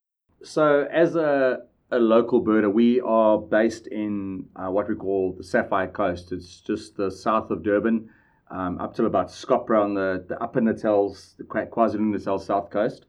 So, 0.43 0.87
as 0.89 1.17
a, 1.17 1.63
a 1.91 1.99
local 1.99 2.41
birder, 2.41 2.71
we 2.71 3.01
are 3.01 3.37
based 3.37 3.87
in 3.87 4.45
uh, 4.55 4.71
what 4.71 4.87
we 4.87 4.95
call 4.95 5.33
the 5.33 5.43
Sapphire 5.43 5.89
Coast. 5.89 6.31
It's 6.31 6.61
just 6.61 6.95
the 6.95 7.11
south 7.11 7.51
of 7.51 7.63
Durban, 7.63 8.09
um, 8.49 8.79
up 8.79 8.95
to 8.95 9.05
about 9.05 9.27
Scottburgh 9.27 9.83
on 9.83 9.93
the, 9.93 10.23
the 10.29 10.41
upper 10.41 10.61
Natals, 10.61 11.35
the 11.37 11.43
KwaZulu 11.43 11.99
Natal 11.99 12.39
south 12.39 12.69
coast 12.69 13.07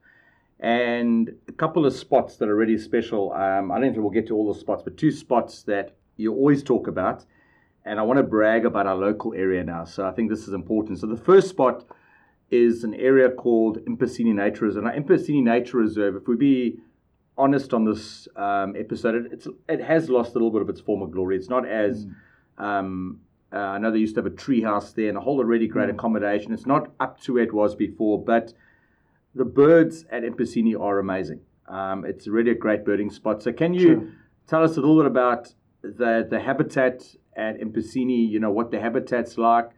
and 0.61 1.34
a 1.49 1.52
couple 1.52 1.85
of 1.85 1.92
spots 1.92 2.37
that 2.37 2.48
are 2.48 2.55
really 2.57 2.79
special. 2.79 3.33
Um, 3.33 3.70
I 3.70 3.81
don't 3.81 3.92
think 3.92 4.02
we'll 4.02 4.11
get 4.11 4.29
to 4.29 4.35
all 4.35 4.52
the 4.52 4.59
spots, 4.59 4.83
but 4.83 4.96
two 4.96 5.11
spots 5.11 5.62
that 5.64 5.96
you 6.16 6.33
always 6.33 6.62
talk 6.62 6.87
about. 6.87 7.24
And 7.85 7.98
I 7.98 8.02
want 8.02 8.16
to 8.16 8.22
brag 8.22 8.64
about 8.64 8.87
our 8.87 8.94
local 8.94 9.35
area 9.35 9.62
now. 9.62 9.85
So 9.85 10.07
I 10.07 10.12
think 10.12 10.31
this 10.31 10.48
is 10.48 10.55
important. 10.55 11.00
So 11.00 11.07
the 11.07 11.16
first 11.16 11.50
spot 11.50 11.85
is 12.50 12.85
an 12.85 12.94
area 12.94 13.31
called 13.31 13.79
Empisini 13.85 14.35
Nature 14.35 14.66
Reserve. 14.66 14.85
Now, 14.85 14.92
Empisini 14.92 15.42
Nature 15.42 15.79
Reserve, 15.79 16.16
if 16.16 16.26
we 16.26 16.37
be 16.37 16.79
honest 17.37 17.74
on 17.74 17.85
this 17.85 18.29
um, 18.37 18.74
episode, 18.76 19.33
it, 19.33 19.46
it 19.68 19.81
has 19.83 20.09
lost 20.09 20.31
a 20.31 20.35
little 20.35 20.50
bit 20.50 20.62
of 20.62 20.68
its 20.68 20.81
former 20.81 21.07
glory. 21.07 21.37
It's 21.37 21.50
not 21.50 21.68
as 21.68 22.07
mm. 22.07 22.14
um, 22.64 23.20
uh, 23.52 23.59
I 23.59 23.79
know 23.79 23.90
they 23.90 23.98
used 23.98 24.14
to 24.16 24.22
have 24.22 24.33
a 24.33 24.37
tree 24.37 24.62
house 24.62 24.92
there 24.92 25.09
and 25.09 25.18
a 25.18 25.20
whole 25.20 25.40
of 25.40 25.46
really 25.46 25.66
great 25.66 25.88
mm. 25.88 25.94
accommodation. 25.94 26.52
It's 26.52 26.66
not 26.66 26.90
up 27.00 27.20
to 27.22 27.35
where 27.35 27.44
it 27.44 27.52
was 27.52 27.74
before, 27.74 28.22
but 28.22 28.52
the 29.35 29.44
birds 29.44 30.05
at 30.11 30.23
Empisini 30.23 30.79
are 30.79 30.99
amazing. 30.99 31.40
Um, 31.68 32.05
it's 32.05 32.27
really 32.29 32.51
a 32.51 32.55
great 32.55 32.85
birding 32.85 33.11
spot. 33.11 33.42
So, 33.42 33.53
can 33.53 33.75
you 33.75 33.81
sure. 33.81 34.09
tell 34.47 34.62
us 34.62 34.77
a 34.77 34.81
little 34.81 34.97
bit 34.97 35.07
about 35.07 35.55
the 35.83 36.27
the 36.29 36.40
habitat 36.40 37.05
at 37.37 37.61
Empisini? 37.61 38.29
You 38.29 38.40
know 38.40 38.51
what 38.51 38.70
the 38.70 38.81
habitat's 38.81 39.38
like, 39.38 39.70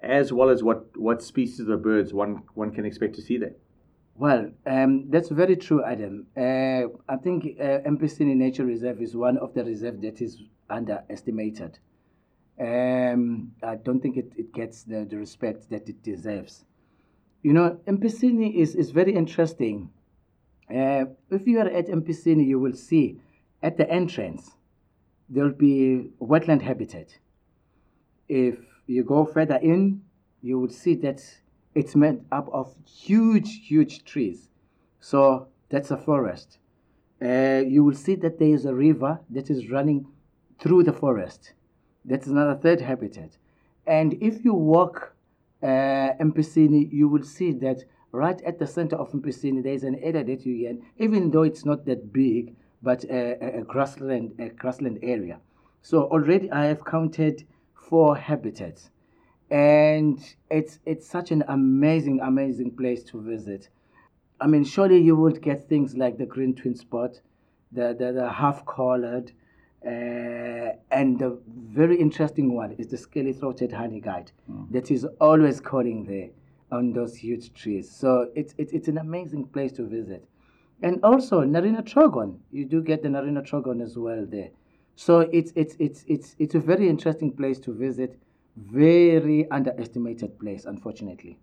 as 0.00 0.32
well 0.32 0.50
as 0.50 0.62
what 0.62 0.96
what 0.96 1.22
species 1.22 1.68
of 1.68 1.82
birds 1.82 2.12
one 2.12 2.42
one 2.54 2.72
can 2.72 2.84
expect 2.84 3.14
to 3.16 3.22
see 3.22 3.38
there. 3.38 3.54
Well, 4.14 4.50
um, 4.66 5.08
that's 5.08 5.30
very 5.30 5.56
true, 5.56 5.82
Adam. 5.82 6.26
Uh, 6.36 6.92
I 7.08 7.16
think 7.16 7.58
uh, 7.58 7.78
Empisini 7.88 8.36
Nature 8.36 8.66
Reserve 8.66 9.00
is 9.00 9.16
one 9.16 9.38
of 9.38 9.54
the 9.54 9.64
reserves 9.64 10.02
that 10.02 10.20
is 10.20 10.42
underestimated. 10.68 11.78
Um, 12.60 13.52
I 13.62 13.76
don't 13.76 14.00
think 14.00 14.18
it, 14.18 14.32
it 14.36 14.52
gets 14.52 14.82
the, 14.82 15.06
the 15.08 15.16
respect 15.16 15.70
that 15.70 15.88
it 15.88 16.02
deserves. 16.02 16.66
You 17.42 17.52
know, 17.54 17.80
Empisini 17.86 18.54
is, 18.54 18.74
is 18.74 18.90
very 18.90 19.14
interesting. 19.14 19.90
Uh, 20.68 21.06
if 21.30 21.46
you 21.46 21.58
are 21.58 21.68
at 21.68 21.86
Empisini, 21.86 22.46
you 22.46 22.58
will 22.58 22.74
see 22.74 23.18
at 23.62 23.76
the 23.76 23.90
entrance 23.90 24.52
there 25.28 25.44
will 25.44 25.52
be 25.52 26.10
wetland 26.20 26.62
habitat. 26.62 27.18
If 28.28 28.58
you 28.86 29.04
go 29.04 29.24
further 29.24 29.56
in, 29.56 30.02
you 30.42 30.58
will 30.58 30.68
see 30.68 30.94
that 30.96 31.22
it's 31.74 31.94
made 31.94 32.20
up 32.32 32.48
of 32.52 32.74
huge, 32.84 33.66
huge 33.66 34.04
trees. 34.04 34.48
So 35.00 35.48
that's 35.68 35.90
a 35.90 35.96
forest. 35.96 36.58
Uh, 37.22 37.62
you 37.66 37.84
will 37.84 37.94
see 37.94 38.16
that 38.16 38.38
there 38.38 38.48
is 38.48 38.64
a 38.64 38.74
river 38.74 39.20
that 39.30 39.50
is 39.50 39.70
running 39.70 40.06
through 40.58 40.82
the 40.84 40.92
forest. 40.92 41.52
That's 42.04 42.26
another 42.26 42.54
third 42.54 42.80
habitat. 42.80 43.36
And 43.86 44.14
if 44.20 44.44
you 44.44 44.54
walk 44.54 45.14
uh, 45.62 46.12
you 46.22 47.08
will 47.08 47.22
see 47.22 47.52
that 47.52 47.84
right 48.12 48.40
at 48.42 48.58
the 48.58 48.66
center 48.66 48.96
of 48.96 49.12
Empisini, 49.12 49.62
there 49.62 49.74
is 49.74 49.84
an 49.84 49.96
area 49.96 50.24
that 50.24 50.44
you 50.44 50.58
get, 50.58 50.80
even 50.98 51.30
though 51.30 51.42
it's 51.42 51.64
not 51.64 51.84
that 51.86 52.12
big, 52.12 52.54
but 52.82 53.04
a, 53.04 53.58
a, 53.58 53.62
grassland, 53.62 54.34
a 54.38 54.48
grassland 54.48 54.98
area. 55.02 55.38
So 55.82 56.04
already 56.04 56.50
I 56.50 56.66
have 56.66 56.84
counted 56.84 57.46
four 57.74 58.16
habitats, 58.16 58.90
and 59.50 60.18
it's 60.50 60.78
it's 60.84 61.06
such 61.06 61.30
an 61.30 61.44
amazing, 61.48 62.20
amazing 62.20 62.76
place 62.76 63.02
to 63.04 63.20
visit. 63.20 63.68
I 64.40 64.46
mean, 64.46 64.64
surely 64.64 64.98
you 64.98 65.16
would 65.16 65.42
get 65.42 65.68
things 65.68 65.96
like 65.96 66.18
the 66.18 66.26
green 66.26 66.54
twin 66.54 66.74
spot, 66.74 67.20
the 67.72 67.94
the, 67.98 68.12
the 68.12 68.30
half 68.30 68.64
collared, 68.66 69.32
uh, 69.84 70.72
and 70.90 71.18
the 71.18 71.38
very 71.46 71.98
interesting 71.98 72.54
one 72.54 72.72
is 72.72 72.88
the 72.88 72.96
scaly 72.96 73.32
throated 73.32 73.72
honey 73.72 74.00
guide 74.00 74.30
mm. 74.50 74.70
that 74.70 74.90
is 74.90 75.06
always 75.20 75.60
calling 75.60 76.04
there 76.04 76.28
on 76.70 76.92
those 76.92 77.16
huge 77.16 77.54
trees. 77.54 77.90
So 77.90 78.28
it's, 78.34 78.54
it's, 78.58 78.72
it's 78.72 78.88
an 78.88 78.98
amazing 78.98 79.46
place 79.46 79.72
to 79.72 79.86
visit. 79.86 80.24
And 80.82 81.02
also 81.02 81.40
Narina 81.42 81.84
Trogon, 81.84 82.38
you 82.52 82.64
do 82.64 82.82
get 82.82 83.02
the 83.02 83.08
Narina 83.08 83.44
Trogon 83.44 83.80
as 83.80 83.96
well 83.96 84.26
there. 84.28 84.50
So 84.96 85.20
it's, 85.20 85.52
it's, 85.56 85.76
it's, 85.78 86.04
it's, 86.06 86.36
it's 86.38 86.54
a 86.54 86.60
very 86.60 86.88
interesting 86.88 87.32
place 87.32 87.58
to 87.60 87.72
visit, 87.72 88.18
very 88.56 89.50
underestimated 89.50 90.38
place, 90.38 90.66
unfortunately. 90.66 91.38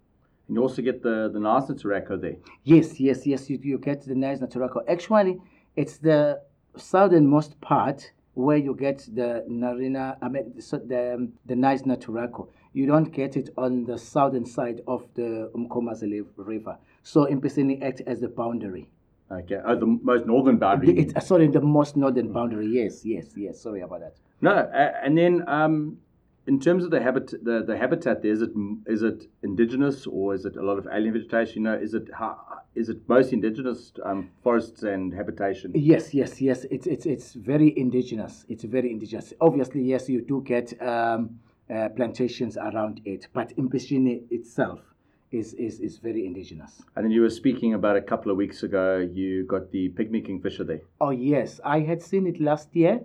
And 0.47 0.57
you 0.57 0.61
also 0.61 0.81
get 0.81 1.01
the, 1.01 1.29
the 1.33 1.39
Knysna 1.39 1.81
Turaco 1.81 2.19
there. 2.21 2.35
Yes, 2.63 2.99
yes, 2.99 3.25
yes, 3.25 3.49
you, 3.49 3.59
you 3.63 3.79
get 3.79 4.05
the 4.05 4.13
Knysna 4.13 4.51
Turaco. 4.51 4.83
Actually, 4.87 5.39
it's 5.75 5.97
the 5.97 6.41
southernmost 6.75 7.59
part 7.61 8.11
where 8.37 8.57
you 8.57 8.75
get 8.75 8.99
the 9.15 9.43
Narina, 9.49 10.15
I 10.21 10.29
mean, 10.29 10.53
the, 10.55 11.13
um, 11.15 11.33
the 11.47 11.55
Knysna 11.55 11.97
Turaco. 11.97 12.49
You 12.71 12.85
don't 12.85 13.11
get 13.11 13.35
it 13.35 13.49
on 13.57 13.85
the 13.85 13.97
southern 13.97 14.45
side 14.45 14.81
of 14.87 15.07
the 15.15 15.49
Umkhomazile 15.55 16.23
River. 16.37 16.77
So 17.01 17.25
Empisini 17.25 17.81
acts 17.81 18.01
as 18.01 18.19
the 18.19 18.27
boundary. 18.27 18.89
Okay, 19.31 19.57
oh, 19.65 19.75
the 19.75 19.87
most 19.87 20.27
northern 20.27 20.57
boundary. 20.57 20.99
It, 20.99 21.23
sorry, 21.23 21.47
the 21.47 21.61
most 21.61 21.97
northern 21.97 22.31
boundary. 22.31 22.67
Yes, 22.67 23.03
yes, 23.03 23.25
yes. 23.35 23.59
Sorry 23.59 23.81
about 23.81 24.01
that. 24.01 24.15
No, 24.39 24.51
uh, 24.51 24.91
and 25.03 25.17
then 25.17 25.43
um, 25.49 25.97
in 26.47 26.59
terms 26.59 26.83
of 26.83 26.91
the 26.91 27.01
habitat, 27.01 27.43
the, 27.43 27.63
the 27.65 27.77
habitat 27.77 28.21
there, 28.21 28.31
is 28.31 28.41
it 28.41 28.51
is 28.87 29.03
it 29.03 29.25
indigenous 29.43 30.07
or 30.07 30.33
is 30.33 30.45
it 30.45 30.55
a 30.55 30.61
lot 30.61 30.77
of 30.77 30.87
alien 30.91 31.13
vegetation? 31.13 31.63
You 31.63 31.69
know, 31.69 31.75
is 31.75 31.93
it 31.93 32.09
how, 32.13 32.39
is 32.73 32.89
it 32.89 32.97
most 33.07 33.33
indigenous 33.33 33.91
um, 34.03 34.29
forests 34.43 34.83
and 34.83 35.13
habitation? 35.13 35.71
Yes, 35.75 36.13
yes, 36.13 36.41
yes. 36.41 36.65
It's 36.71 36.87
it's 36.87 37.05
it's 37.05 37.33
very 37.33 37.77
indigenous. 37.77 38.45
It's 38.47 38.63
very 38.63 38.91
indigenous. 38.91 39.33
Obviously, 39.41 39.81
yes, 39.83 40.07
you 40.07 40.21
do 40.21 40.41
get 40.41 40.73
um, 40.81 41.39
uh, 41.69 41.89
plantations 41.89 42.55
around 42.57 43.01
it. 43.03 43.27
But 43.33 43.55
Mpishini 43.57 44.23
itself 44.31 44.79
is, 45.31 45.53
is, 45.55 45.81
is 45.81 45.97
very 45.97 46.25
indigenous. 46.25 46.81
And 46.95 47.03
then 47.03 47.11
you 47.11 47.21
were 47.21 47.29
speaking 47.29 47.73
about 47.73 47.97
a 47.97 48.01
couple 48.01 48.31
of 48.31 48.37
weeks 48.37 48.63
ago, 48.63 48.97
you 48.97 49.45
got 49.45 49.71
the 49.71 49.89
pygmy 49.89 50.25
kingfisher 50.25 50.63
there. 50.63 50.81
Oh, 51.01 51.09
yes. 51.09 51.59
I 51.65 51.81
had 51.81 52.01
seen 52.01 52.25
it 52.25 52.39
last 52.39 52.69
year. 52.73 53.01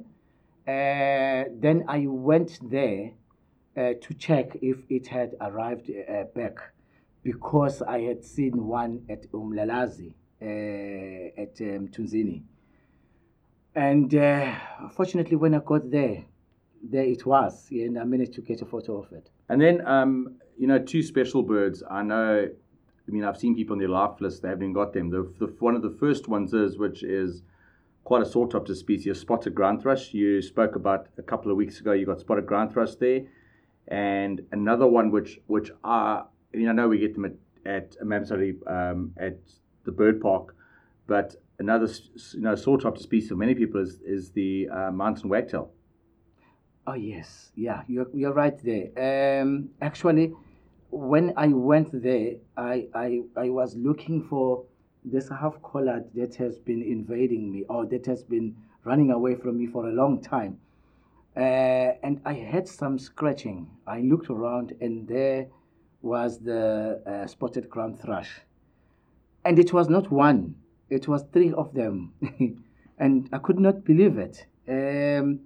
Uh, 0.66 1.50
then 1.60 1.84
I 1.88 2.06
went 2.06 2.58
there 2.70 3.10
uh, 3.76 3.92
to 4.00 4.14
check 4.14 4.56
if 4.60 4.78
it 4.88 5.06
had 5.06 5.34
arrived 5.40 5.90
uh, 5.90 6.24
back 6.34 6.58
because 7.22 7.82
I 7.82 8.00
had 8.00 8.24
seen 8.24 8.66
one 8.66 9.04
at 9.08 9.30
Umlalazi 9.32 10.14
uh, 10.40 11.40
at 11.40 11.60
um, 11.60 11.88
Tunzini. 11.88 12.42
And 13.74 14.14
uh, 14.14 14.54
fortunately, 14.94 15.36
when 15.36 15.54
I 15.54 15.60
got 15.64 15.90
there, 15.90 16.24
there 16.82 17.04
it 17.04 17.24
was, 17.24 17.68
and 17.70 17.98
I 17.98 18.04
managed 18.04 18.34
to 18.34 18.42
get 18.42 18.60
a 18.60 18.66
photo 18.66 19.02
of 19.02 19.12
it. 19.12 19.30
And 19.48 19.60
then, 19.60 19.86
um, 19.86 20.36
you 20.58 20.66
know, 20.66 20.78
two 20.78 21.02
special 21.02 21.42
birds. 21.42 21.82
I 21.88 22.02
know, 22.02 22.48
I 22.48 23.10
mean, 23.10 23.24
I've 23.24 23.38
seen 23.38 23.54
people 23.54 23.74
on 23.74 23.78
their 23.78 23.88
life 23.88 24.20
list, 24.20 24.42
they 24.42 24.48
haven't 24.48 24.72
got 24.72 24.92
them. 24.92 25.10
The, 25.10 25.32
the, 25.38 25.46
one 25.60 25.76
of 25.76 25.82
the 25.82 25.96
first 25.98 26.28
ones 26.28 26.52
is, 26.52 26.76
which 26.76 27.02
is 27.02 27.42
quite 28.04 28.22
a 28.22 28.26
sought 28.26 28.54
after 28.54 28.74
species, 28.74 29.20
spotted 29.20 29.54
ground 29.54 29.80
thrush. 29.80 30.12
You 30.12 30.42
spoke 30.42 30.74
about 30.74 31.06
a 31.18 31.22
couple 31.22 31.50
of 31.50 31.56
weeks 31.56 31.80
ago, 31.80 31.92
you 31.92 32.04
got 32.04 32.20
spotted 32.20 32.46
ground 32.46 32.72
thrush 32.72 32.96
there. 32.96 33.22
And 33.88 34.42
another 34.52 34.86
one, 34.86 35.10
which, 35.10 35.40
which 35.46 35.70
I, 35.84 36.22
I 36.54 36.56
mean, 36.56 36.68
I 36.68 36.72
know 36.72 36.88
we 36.88 36.98
get 36.98 37.14
them 37.14 37.24
at, 37.24 37.34
at 37.64 37.96
um, 38.00 39.12
at 39.18 39.38
the 39.84 39.92
bird 39.92 40.20
park, 40.20 40.54
but 41.06 41.36
another, 41.58 41.88
you 42.34 42.40
know, 42.40 42.54
sought 42.54 42.84
after 42.84 43.00
species 43.00 43.28
for 43.30 43.36
many 43.36 43.54
people 43.54 43.80
is, 43.80 44.00
is 44.04 44.30
the 44.32 44.68
uh, 44.68 44.90
mountain 44.90 45.28
wagtail. 45.28 45.72
Oh 46.86 46.94
yes, 46.94 47.52
yeah, 47.54 47.82
you're 47.86 48.08
you're 48.12 48.32
right 48.32 48.58
there. 48.64 49.42
Um, 49.42 49.70
actually, 49.80 50.34
when 50.90 51.32
I 51.36 51.46
went 51.48 51.90
there, 51.92 52.34
I 52.56 52.88
I, 52.92 53.20
I 53.36 53.50
was 53.50 53.76
looking 53.76 54.26
for 54.28 54.64
this 55.04 55.28
half 55.28 55.62
collared 55.62 56.10
that 56.14 56.34
has 56.36 56.58
been 56.58 56.82
invading 56.82 57.52
me 57.52 57.64
or 57.68 57.86
that 57.86 58.06
has 58.06 58.24
been 58.24 58.56
running 58.84 59.10
away 59.12 59.36
from 59.36 59.58
me 59.58 59.66
for 59.66 59.88
a 59.88 59.92
long 59.92 60.20
time. 60.20 60.58
Uh, 61.36 61.96
and 62.02 62.20
I 62.26 62.34
had 62.34 62.68
some 62.68 62.98
scratching. 62.98 63.66
I 63.86 64.00
looked 64.00 64.28
around, 64.28 64.74
and 64.80 65.08
there 65.08 65.46
was 66.02 66.38
the 66.38 67.00
uh, 67.06 67.26
spotted 67.26 67.70
ground 67.70 68.00
thrush, 68.00 68.40
and 69.44 69.58
it 69.58 69.72
was 69.72 69.88
not 69.88 70.10
one; 70.10 70.56
it 70.90 71.08
was 71.08 71.24
three 71.32 71.52
of 71.52 71.72
them, 71.72 72.12
and 72.98 73.30
I 73.32 73.38
could 73.38 73.58
not 73.58 73.82
believe 73.84 74.18
it. 74.18 74.46
Um, 74.68 75.40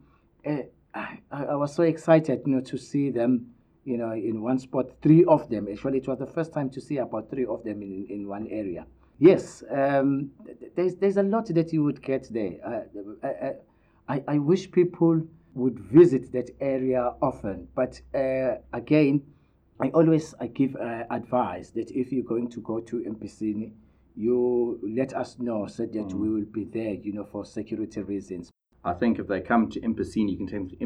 uh, 0.44 0.62
I, 0.92 1.18
I 1.30 1.54
was 1.54 1.74
so 1.74 1.84
excited, 1.84 2.42
you 2.46 2.56
know, 2.56 2.60
to 2.62 2.76
see 2.76 3.10
them, 3.10 3.46
you 3.84 3.96
know, 3.96 4.12
in 4.12 4.42
one 4.42 4.58
spot. 4.58 4.86
Three 5.02 5.24
of 5.24 5.48
them. 5.48 5.68
Actually, 5.70 5.98
it 5.98 6.08
was 6.08 6.18
the 6.18 6.26
first 6.26 6.52
time 6.52 6.68
to 6.70 6.80
see 6.80 6.96
about 6.98 7.30
three 7.30 7.46
of 7.46 7.62
them 7.62 7.82
in, 7.82 8.06
in 8.10 8.28
one 8.28 8.48
area. 8.48 8.86
Yes, 9.18 9.62
um, 9.70 10.30
there's 10.74 10.96
there's 10.96 11.16
a 11.16 11.22
lot 11.22 11.46
that 11.46 11.72
you 11.72 11.84
would 11.84 12.02
get 12.02 12.28
there. 12.32 12.54
Uh, 12.64 13.26
I, 13.26 13.52
I, 14.08 14.22
I 14.28 14.38
wish 14.38 14.70
people 14.70 15.22
would 15.56 15.78
visit 15.80 16.32
that 16.32 16.50
area 16.60 17.12
often, 17.22 17.66
but 17.74 18.00
uh, 18.14 18.56
again, 18.72 19.22
I 19.80 19.88
always 19.88 20.34
I 20.38 20.46
give 20.48 20.76
uh, 20.76 21.04
advice 21.10 21.70
that 21.70 21.90
if 21.90 22.12
you're 22.12 22.24
going 22.24 22.48
to 22.50 22.60
go 22.60 22.80
to 22.80 22.96
Mpishini, 22.96 23.72
you 24.14 24.78
let 24.82 25.14
us 25.14 25.38
know 25.38 25.66
so 25.66 25.84
that 25.84 26.08
mm. 26.08 26.14
we 26.14 26.30
will 26.30 26.46
be 26.50 26.64
there, 26.64 26.94
you 26.94 27.12
know, 27.12 27.24
for 27.24 27.44
security 27.44 28.02
reasons. 28.02 28.50
I 28.84 28.92
think 28.94 29.18
if 29.18 29.26
they 29.26 29.40
come 29.40 29.68
to 29.70 29.80
Mpishini, 29.80 30.30
you 30.32 30.36
can 30.36 30.46
take 30.46 30.60
them 30.60 30.68
to 30.70 30.76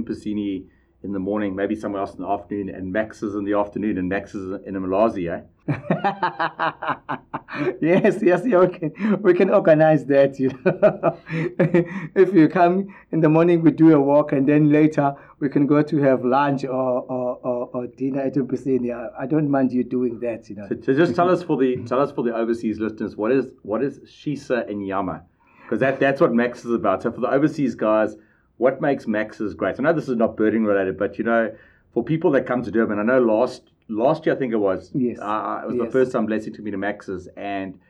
in 1.02 1.12
the 1.12 1.18
morning, 1.18 1.56
maybe 1.56 1.74
somewhere 1.74 2.02
else 2.02 2.14
in 2.14 2.22
the 2.22 2.28
afternoon, 2.28 2.68
and 2.68 2.92
Max 2.92 3.22
is 3.22 3.34
in 3.34 3.44
the 3.44 3.54
afternoon, 3.54 3.96
and 3.96 4.06
Max 4.08 4.34
is 4.34 4.60
in 4.66 4.76
a 4.76 4.80
Malazi, 4.80 5.30
eh? 5.30 5.40
yes, 7.80 8.18
yes, 8.22 8.42
yeah, 8.44 8.58
we 8.58 8.68
can, 8.68 9.22
we 9.22 9.32
can 9.32 9.48
organize 9.50 10.04
that. 10.06 10.38
You 10.38 10.50
know? 10.64 11.16
if 12.14 12.34
you 12.34 12.48
come 12.48 12.94
in 13.12 13.20
the 13.20 13.30
morning, 13.30 13.62
we 13.62 13.70
do 13.70 13.94
a 13.94 14.00
walk, 14.00 14.32
and 14.32 14.46
then 14.46 14.70
later 14.70 15.14
we 15.38 15.48
can 15.48 15.66
go 15.66 15.82
to 15.82 15.96
have 15.98 16.22
lunch 16.24 16.64
or, 16.64 16.70
or, 16.70 17.38
or, 17.42 17.70
or 17.72 17.86
dinner 17.86 18.20
at 18.20 18.34
Mpishini. 18.34 18.92
I 19.18 19.26
don't 19.26 19.50
mind 19.50 19.72
you 19.72 19.84
doing 19.84 20.20
that. 20.20 20.50
You 20.50 20.56
know. 20.56 20.66
So, 20.68 20.76
so, 20.82 20.94
just 20.94 21.14
tell 21.14 21.30
us 21.30 21.42
for 21.42 21.56
the 21.56 21.78
tell 21.84 22.00
us 22.00 22.12
for 22.12 22.22
the 22.22 22.34
overseas 22.34 22.78
listeners, 22.78 23.16
what 23.16 23.32
is 23.32 23.52
what 23.62 23.82
is 23.82 24.00
Shisanyama? 24.00 25.22
because 25.70 25.78
that, 25.78 26.00
that's 26.00 26.20
what 26.20 26.34
Max 26.34 26.64
is 26.64 26.72
about. 26.72 27.00
So 27.00 27.12
for 27.12 27.20
the 27.20 27.30
overseas 27.30 27.76
guys, 27.76 28.16
what 28.60 28.78
makes 28.82 29.06
Max's 29.06 29.54
great? 29.54 29.80
I 29.80 29.82
know 29.82 29.94
this 29.94 30.08
is 30.08 30.16
not 30.16 30.36
birding 30.36 30.64
related, 30.66 30.98
but 30.98 31.16
you 31.16 31.24
know, 31.24 31.50
for 31.94 32.04
people 32.04 32.30
that 32.32 32.44
come 32.44 32.62
to 32.62 32.70
Durban, 32.70 32.98
I 32.98 33.02
know 33.02 33.18
last 33.18 33.62
last 33.88 34.26
year 34.26 34.34
I 34.34 34.38
think 34.38 34.52
it 34.52 34.58
was. 34.58 34.90
Yes. 34.94 35.18
Uh, 35.18 35.62
it 35.62 35.68
was 35.68 35.76
yes. 35.76 35.86
the 35.86 35.90
first 35.90 36.12
time 36.12 36.26
blessing 36.26 36.52
to 36.52 36.62
me 36.62 36.70
to 36.70 36.76
Max's, 36.76 37.26
and 37.38 37.80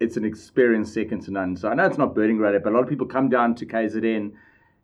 it's 0.00 0.18
an 0.18 0.26
experience 0.26 0.92
second 0.92 1.22
to 1.22 1.30
none. 1.30 1.56
So 1.56 1.70
I 1.70 1.74
know 1.74 1.86
it's 1.86 1.96
not 1.96 2.14
birding 2.14 2.36
related, 2.36 2.62
but 2.62 2.72
a 2.72 2.76
lot 2.76 2.82
of 2.82 2.90
people 2.90 3.06
come 3.06 3.30
down 3.30 3.54
to 3.56 3.66
KZN. 3.66 4.32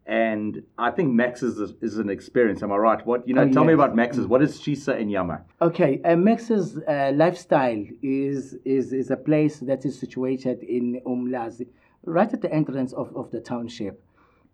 And 0.07 0.63
I 0.79 0.91
think 0.91 1.13
Max's 1.13 1.59
is, 1.59 1.75
is 1.83 1.99
an 1.99 2.09
experience. 2.09 2.63
Am 2.63 2.73
I 2.73 2.77
right? 2.77 3.07
What 3.07 3.29
you 3.29 3.35
know? 3.35 3.43
Oh, 3.43 3.53
tell 3.53 3.65
yes. 3.65 3.69
me 3.69 3.75
about 3.75 3.95
Max's. 3.95 4.27
What 4.27 4.43
is 4.43 4.59
Shisanyama? 4.59 5.43
Okay, 5.61 6.01
uh, 6.05 6.17
Max's 6.17 6.79
uh, 6.79 7.13
lifestyle 7.15 7.85
is, 8.03 8.57
is 8.65 8.95
is 8.95 9.11
a 9.11 9.17
place 9.17 9.59
that 9.61 9.85
is 9.85 9.99
situated 9.99 10.63
in 10.63 11.03
Umlazi 11.07 11.69
right 12.07 12.33
at 12.33 12.41
the 12.43 12.53
entrance 12.53 12.93
of, 12.95 13.15
of 13.17 13.31
the 13.31 13.41
township. 13.41 14.03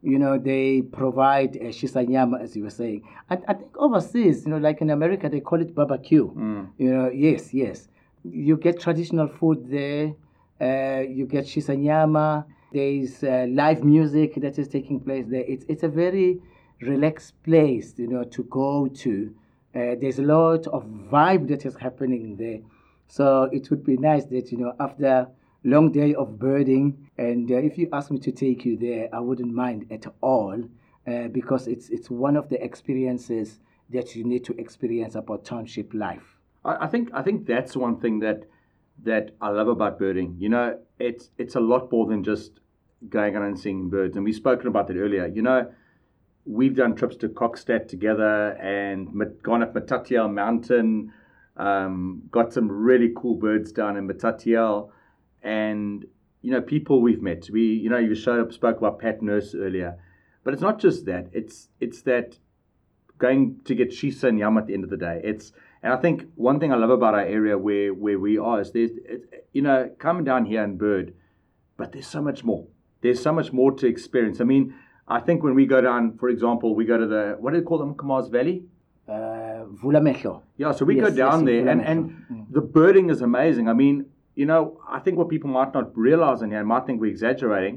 You 0.02 0.18
know, 0.18 0.38
they 0.38 0.82
provide 0.82 1.56
a 1.56 1.68
shisanyama, 1.68 2.40
as 2.42 2.56
you 2.56 2.62
were 2.64 2.70
saying. 2.70 3.02
And 3.28 3.44
I 3.46 3.54
think 3.54 3.76
overseas, 3.76 4.44
you 4.44 4.50
know, 4.50 4.56
like 4.58 4.80
in 4.80 4.90
America, 4.90 5.28
they 5.28 5.40
call 5.40 5.60
it 5.60 5.74
barbecue. 5.74 6.32
Mm. 6.32 6.70
You 6.78 6.90
know, 6.94 7.10
yes, 7.10 7.52
yes. 7.52 7.88
You 8.24 8.56
get 8.56 8.80
traditional 8.80 9.28
food 9.28 9.70
there. 9.70 10.14
Uh, 10.60 11.02
you 11.02 11.26
get 11.26 11.44
shisanyama. 11.44 12.46
There 12.72 12.88
is 12.88 13.22
uh, 13.24 13.46
live 13.50 13.84
music 13.84 14.36
that 14.36 14.58
is 14.58 14.68
taking 14.68 15.00
place 15.00 15.26
there. 15.28 15.44
It's, 15.46 15.64
it's 15.68 15.82
a 15.82 15.88
very 15.88 16.40
relaxed 16.80 17.34
place, 17.42 17.94
you 17.98 18.06
know, 18.06 18.24
to 18.24 18.42
go 18.44 18.88
to. 18.88 19.34
Uh, 19.74 19.94
there's 20.00 20.18
a 20.18 20.22
lot 20.22 20.66
of 20.68 20.84
vibe 20.84 21.48
that 21.48 21.66
is 21.66 21.76
happening 21.76 22.36
there. 22.36 22.60
So 23.08 23.44
it 23.52 23.70
would 23.70 23.84
be 23.84 23.96
nice 23.96 24.24
that, 24.26 24.50
you 24.50 24.58
know, 24.58 24.72
after 24.80 25.28
long 25.64 25.92
day 25.92 26.14
of 26.14 26.38
birding. 26.38 27.10
And 27.18 27.50
uh, 27.50 27.56
if 27.56 27.78
you 27.78 27.88
ask 27.92 28.10
me 28.10 28.18
to 28.20 28.32
take 28.32 28.64
you 28.64 28.76
there, 28.76 29.08
I 29.12 29.20
wouldn't 29.20 29.52
mind 29.52 29.86
at 29.90 30.06
all 30.20 30.62
uh, 31.06 31.28
because 31.28 31.66
it's, 31.66 31.88
it's 31.90 32.10
one 32.10 32.36
of 32.36 32.48
the 32.48 32.62
experiences 32.62 33.60
that 33.90 34.14
you 34.14 34.24
need 34.24 34.44
to 34.44 34.58
experience 34.58 35.14
about 35.14 35.44
township 35.44 35.92
life. 35.92 36.36
I, 36.64 36.84
I 36.84 36.86
think 36.86 37.10
I 37.12 37.22
think 37.22 37.46
that's 37.46 37.76
one 37.76 38.00
thing 38.00 38.20
that 38.20 38.44
that 39.02 39.34
I 39.40 39.48
love 39.48 39.68
about 39.68 39.98
birding. 39.98 40.36
You 40.38 40.48
know, 40.48 40.78
it's 40.98 41.30
it's 41.38 41.56
a 41.56 41.60
lot 41.60 41.90
more 41.90 42.06
than 42.06 42.22
just 42.22 42.60
going 43.08 43.36
out 43.36 43.42
and 43.42 43.58
seeing 43.58 43.88
birds. 43.88 44.16
And 44.16 44.24
we've 44.24 44.34
spoken 44.34 44.68
about 44.68 44.86
that 44.88 44.96
earlier. 44.96 45.26
You 45.26 45.42
know, 45.42 45.72
we've 46.44 46.76
done 46.76 46.94
trips 46.94 47.16
to 47.16 47.28
Kokstad 47.28 47.88
together 47.88 48.52
and 48.60 49.08
gone 49.42 49.62
up 49.62 49.74
Matatiele 49.74 50.32
Mountain, 50.32 51.12
um, 51.56 52.22
got 52.30 52.52
some 52.52 52.70
really 52.70 53.10
cool 53.16 53.34
birds 53.34 53.72
down 53.72 53.96
in 53.96 54.06
Matatiele 54.06 54.90
and 55.42 56.04
you 56.42 56.50
know 56.50 56.60
people 56.60 57.00
we've 57.00 57.22
met. 57.22 57.48
We 57.52 57.62
you 57.62 57.90
know 57.90 57.98
you 57.98 58.14
showed 58.14 58.40
up 58.40 58.52
spoke 58.52 58.78
about 58.78 58.98
Pat 58.98 59.22
Nurse 59.22 59.54
earlier, 59.54 59.96
but 60.44 60.54
it's 60.54 60.62
not 60.62 60.78
just 60.78 61.04
that. 61.06 61.28
It's 61.32 61.68
it's 61.80 62.02
that 62.02 62.38
going 63.18 63.60
to 63.64 63.74
get 63.74 63.90
Shisa 63.90 64.24
and 64.24 64.38
Yam 64.38 64.56
at 64.58 64.66
the 64.66 64.74
end 64.74 64.84
of 64.84 64.90
the 64.90 64.96
day. 64.96 65.20
It's 65.24 65.52
and 65.82 65.92
I 65.92 65.96
think 65.96 66.26
one 66.34 66.60
thing 66.60 66.72
I 66.72 66.76
love 66.76 66.90
about 66.90 67.14
our 67.14 67.20
area 67.38 67.56
where 67.58 67.92
where 67.94 68.18
we 68.18 68.38
are 68.38 68.60
is 68.60 68.72
there's 68.72 68.92
you 69.52 69.62
know 69.62 69.90
coming 69.98 70.24
down 70.24 70.44
here 70.46 70.62
and 70.62 70.78
bird, 70.78 71.14
but 71.76 71.92
there's 71.92 72.06
so 72.06 72.22
much 72.22 72.44
more. 72.44 72.66
There's 73.02 73.22
so 73.22 73.32
much 73.32 73.52
more 73.52 73.72
to 73.72 73.86
experience. 73.86 74.40
I 74.40 74.44
mean, 74.44 74.74
I 75.08 75.20
think 75.20 75.42
when 75.42 75.54
we 75.54 75.64
go 75.66 75.80
down, 75.80 76.18
for 76.18 76.28
example, 76.28 76.74
we 76.74 76.84
go 76.84 76.98
to 76.98 77.06
the 77.06 77.36
what 77.38 77.52
do 77.52 77.60
they 77.60 77.64
call 77.64 77.78
them, 77.78 77.94
Kamaz 77.94 78.30
Valley? 78.30 78.64
Uh, 79.08 79.64
Vulamehlo. 79.82 80.42
Yeah, 80.56 80.70
so 80.72 80.84
we 80.84 80.96
Yes, 80.96 81.10
go 81.10 81.16
down 81.16 81.40
yes, 81.40 81.46
there, 81.46 81.68
and, 81.68 81.80
and 81.80 82.10
Mm. 82.30 82.46
the 82.52 82.60
birding 82.60 83.10
is 83.10 83.22
amazing. 83.22 83.68
I 83.68 83.72
mean, 83.72 84.06
you 84.40 84.46
know, 84.46 84.80
I 84.96 84.98
think 85.00 85.18
what 85.18 85.28
people 85.28 85.50
might 85.50 85.72
not 85.78 85.86
realize 86.08 86.40
in 86.44 86.50
here, 86.50 86.64
might 86.64 86.84
think 86.86 86.98
we're 87.00 87.10
exaggerating. 87.16 87.76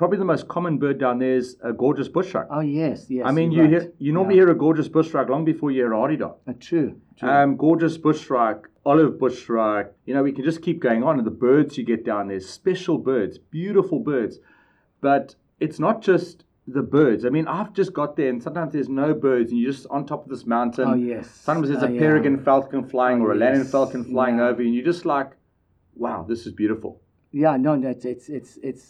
Probably 0.00 0.18
the 0.18 0.24
most 0.34 0.48
common 0.48 0.78
bird 0.78 0.98
down 0.98 1.18
there 1.20 1.36
is 1.42 1.56
a 1.62 1.72
gorgeous 1.72 2.08
bushshrike. 2.08 2.48
Oh 2.50 2.60
yes, 2.60 3.06
yes. 3.08 3.24
I 3.28 3.30
mean, 3.38 3.52
you 3.52 3.58
you're 3.58 3.68
hear 3.74 3.92
you 3.98 4.12
normally 4.12 4.36
Yeah. 4.36 4.46
hear 4.46 4.50
a 4.56 4.58
gorgeous 4.64 4.88
bushshrike 4.96 5.28
long 5.34 5.44
before 5.44 5.70
you 5.70 5.82
hear 5.82 5.92
a 5.92 5.96
hadeda. 6.02 6.28
Uh, 6.48 6.54
true. 6.68 6.88
true. 7.18 7.28
Um, 7.28 7.56
gorgeous 7.66 7.96
bushshrike, 8.06 8.62
olive 8.92 9.12
bushshrike. 9.22 9.88
You 10.06 10.14
know, 10.14 10.22
we 10.28 10.32
can 10.32 10.44
just 10.50 10.60
keep 10.66 10.80
going 10.88 11.02
on. 11.04 11.18
And 11.18 11.26
the 11.32 11.36
birds 11.48 11.78
you 11.78 11.84
get 11.84 12.02
down 12.12 12.26
there, 12.28 12.40
special 12.40 12.96
birds, 12.98 13.38
beautiful 13.38 14.00
birds. 14.12 14.40
But 15.08 15.34
it's 15.60 15.78
not 15.86 15.96
just 16.10 16.44
the 16.66 16.82
birds. 16.98 17.24
I 17.28 17.30
mean, 17.36 17.46
I've 17.58 17.72
just 17.80 17.92
got 18.00 18.16
there, 18.16 18.30
and 18.32 18.42
sometimes 18.42 18.72
there's 18.72 18.88
no 19.04 19.12
birds, 19.28 19.50
and 19.52 19.60
you're 19.60 19.72
just 19.72 19.86
on 19.90 20.06
top 20.06 20.24
of 20.24 20.30
this 20.34 20.46
mountain. 20.46 20.88
oh 20.88 20.94
yes. 21.12 21.30
Sometimes 21.30 21.68
there's 21.68 21.82
Oh, 21.82 21.92
a 21.92 21.92
yeah. 21.92 22.00
peregrine 22.04 22.38
falcon 22.48 22.82
flying 22.94 23.20
Oh, 23.20 23.26
or 23.26 23.32
a 23.32 23.38
yes. 23.38 23.70
falcon 23.70 24.02
flying 24.04 24.38
Yeah. 24.38 24.48
over, 24.48 24.62
and 24.62 24.74
you're 24.74 24.90
just 24.94 25.04
like, 25.04 25.30
wow, 26.00 26.24
this 26.28 26.46
is 26.46 26.52
beautiful. 26.52 26.92
Yeah, 27.30 27.56
no, 27.56 27.72
that's 27.80 28.04
it's 28.04 28.28
it's 28.28 28.58
it's 28.70 28.84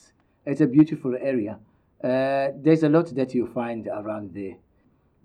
it's 0.46 0.62
a 0.62 0.66
beautiful 0.66 1.14
area. 1.32 1.58
Uh, 2.02 2.48
there's 2.64 2.82
a 2.82 2.88
lot 2.88 3.14
that 3.14 3.34
you 3.34 3.46
find 3.46 3.86
around 3.88 4.32
there. 4.32 4.56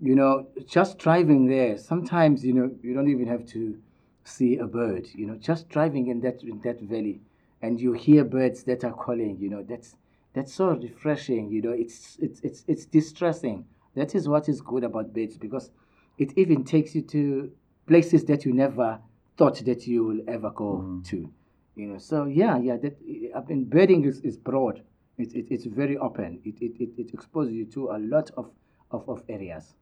you 0.00 0.14
know, 0.14 0.46
just 0.66 0.98
driving 0.98 1.46
there, 1.46 1.78
sometimes, 1.78 2.44
you 2.44 2.52
know, 2.52 2.70
you 2.82 2.92
don't 2.94 3.08
even 3.08 3.26
have 3.26 3.46
to 3.46 3.78
see 4.24 4.58
a 4.58 4.66
bird, 4.66 5.06
you 5.14 5.26
know, 5.26 5.36
just 5.36 5.68
driving 5.68 6.08
in 6.08 6.20
that, 6.20 6.42
in 6.42 6.60
that 6.62 6.80
valley 6.82 7.20
and 7.62 7.80
you 7.80 7.92
hear 7.92 8.24
birds 8.24 8.64
that 8.64 8.84
are 8.84 8.92
calling, 8.92 9.38
you 9.40 9.48
know, 9.48 9.62
that's, 9.62 9.96
that's 10.34 10.52
so 10.52 10.68
refreshing, 10.70 11.50
you 11.50 11.62
know, 11.62 11.70
it's, 11.72 12.18
it's, 12.20 12.40
it's, 12.40 12.64
it's 12.68 12.84
distressing. 12.84 13.64
That 13.94 14.14
is 14.14 14.28
what 14.28 14.48
is 14.48 14.60
good 14.60 14.84
about 14.84 15.14
birds 15.14 15.38
because 15.38 15.70
it 16.18 16.36
even 16.36 16.64
takes 16.64 16.94
you 16.94 17.02
to 17.02 17.50
places 17.86 18.24
that 18.24 18.44
you 18.44 18.52
never 18.52 18.98
thought 19.38 19.64
that 19.64 19.86
you 19.86 20.04
will 20.04 20.20
ever 20.28 20.50
go 20.50 20.84
mm. 20.84 21.06
to, 21.08 21.30
you 21.76 21.86
know. 21.86 21.98
So 21.98 22.24
yeah, 22.24 22.58
yeah, 22.58 22.76
that, 22.78 22.96
I 23.36 23.40
mean, 23.48 23.64
birding 23.64 24.04
is, 24.04 24.20
is 24.20 24.36
broad. 24.36 24.82
It, 25.18 25.34
it, 25.34 25.46
it's 25.50 25.64
very 25.64 25.96
open. 25.96 26.40
It, 26.44 26.56
it, 26.60 26.72
it, 26.80 26.90
it 26.98 27.14
exposes 27.14 27.54
you 27.54 27.64
to 27.66 27.90
a 27.90 27.98
lot 27.98 28.30
of, 28.36 28.50
of, 28.90 29.08
of 29.08 29.22
areas. 29.28 29.74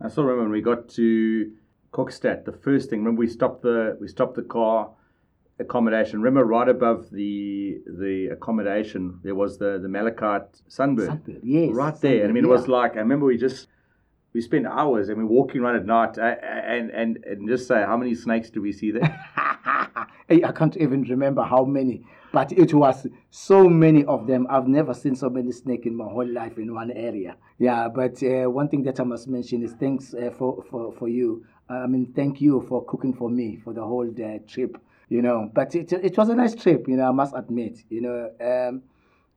I 0.00 0.08
still 0.08 0.24
remember 0.24 0.42
when 0.44 0.52
we 0.52 0.60
got 0.60 0.88
to 0.90 1.52
Kokstad, 1.92 2.44
the 2.44 2.52
first 2.52 2.90
thing, 2.90 3.04
when 3.04 3.16
we 3.16 3.26
stopped 3.26 3.62
the 3.62 3.96
we 4.00 4.08
stopped 4.08 4.34
the 4.34 4.42
car 4.42 4.90
accommodation. 5.58 6.20
Remember, 6.20 6.44
right 6.44 6.68
above 6.68 7.10
the 7.10 7.80
the 7.86 8.28
accommodation, 8.32 9.20
there 9.22 9.34
was 9.34 9.58
the 9.58 9.78
the 9.78 9.88
malachite 9.88 10.60
sunbird. 10.68 11.08
Sunbird, 11.08 11.40
yes. 11.42 11.70
Right 11.72 12.00
there. 12.00 12.24
Sunbird, 12.24 12.28
I 12.28 12.32
mean, 12.32 12.44
yeah. 12.44 12.50
it 12.50 12.52
was 12.52 12.68
like 12.68 12.96
I 12.96 13.00
remember 13.00 13.26
we 13.26 13.36
just 13.36 13.68
we 14.32 14.40
spent 14.40 14.66
hours 14.66 15.08
and 15.08 15.18
we're 15.18 15.26
walking 15.26 15.60
around 15.60 15.76
at 15.76 15.86
night 15.86 16.18
and 16.18 16.90
and 16.90 17.24
and 17.24 17.48
just 17.48 17.68
say 17.68 17.82
how 17.82 17.96
many 17.96 18.14
snakes 18.14 18.50
do 18.50 18.62
we 18.62 18.72
see 18.72 18.90
there? 18.90 19.20
I 20.44 20.52
can't 20.52 20.76
even 20.76 21.02
remember 21.02 21.42
how 21.42 21.64
many, 21.64 22.04
but 22.32 22.52
it 22.52 22.72
was 22.72 23.06
so 23.30 23.68
many 23.68 24.04
of 24.04 24.26
them. 24.26 24.46
I've 24.48 24.68
never 24.68 24.94
seen 24.94 25.14
so 25.14 25.28
many 25.28 25.52
snakes 25.52 25.86
in 25.86 25.94
my 25.96 26.04
whole 26.04 26.26
life 26.26 26.58
in 26.58 26.74
one 26.74 26.90
area. 26.90 27.36
Yeah, 27.58 27.88
but 27.88 28.22
uh, 28.22 28.50
one 28.50 28.68
thing 28.68 28.82
that 28.84 29.00
I 29.00 29.04
must 29.04 29.28
mention 29.28 29.62
is 29.62 29.72
thanks 29.74 30.14
uh, 30.14 30.30
for, 30.38 30.64
for, 30.70 30.92
for 30.92 31.08
you. 31.08 31.44
I 31.68 31.86
mean, 31.86 32.12
thank 32.14 32.40
you 32.40 32.64
for 32.68 32.84
cooking 32.84 33.14
for 33.14 33.30
me 33.30 33.60
for 33.64 33.72
the 33.72 33.82
whole 33.82 34.08
uh, 34.08 34.38
trip, 34.46 34.76
you 35.08 35.22
know. 35.22 35.50
But 35.52 35.74
it, 35.74 35.92
it 35.92 36.16
was 36.16 36.28
a 36.28 36.34
nice 36.34 36.54
trip, 36.54 36.86
you 36.88 36.96
know, 36.96 37.08
I 37.08 37.12
must 37.12 37.34
admit, 37.36 37.78
you 37.88 38.00
know. 38.02 38.30
Um, 38.40 38.82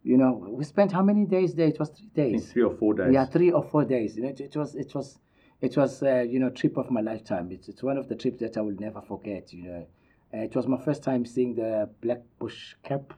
you 0.04 0.18
know, 0.18 0.46
we 0.50 0.64
spent 0.64 0.92
how 0.92 1.02
many 1.02 1.26
days 1.26 1.56
there? 1.56 1.68
It 1.68 1.80
was 1.80 1.90
three 1.90 2.12
days. 2.14 2.52
three 2.52 2.64
or 2.64 2.76
four 2.76 2.94
days. 2.94 3.12
Yeah, 3.12 3.26
three 3.26 3.52
or 3.52 3.64
four 3.64 3.86
days. 3.86 4.16
You 4.16 4.24
know, 4.24 4.30
it, 4.30 4.40
it 4.40 4.56
was, 4.56 4.76
it 4.76 4.94
was, 4.94 5.18
it 5.62 5.76
was, 5.76 6.04
uh, 6.04 6.20
you 6.20 6.40
know, 6.40 6.52
trip 6.52 6.78
of 6.78 6.92
my 6.92 7.02
lifetime. 7.02 7.52
It's, 7.52 7.68
it's 7.70 7.82
one 7.82 7.98
of 7.98 8.08
the 8.08 8.16
trips 8.16 8.40
that 8.42 8.56
I 8.56 8.62
will 8.62 8.76
never 8.80 9.02
forget. 9.02 9.52
You 9.52 9.64
know, 9.64 9.88
uh, 10.36 10.42
it 10.42 10.56
was 10.56 10.68
my 10.68 10.78
first 10.78 11.04
time 11.04 11.26
seeing 11.26 11.56
the 11.56 11.90
black 12.02 12.22
bush 12.40 12.76
cap, 12.84 13.14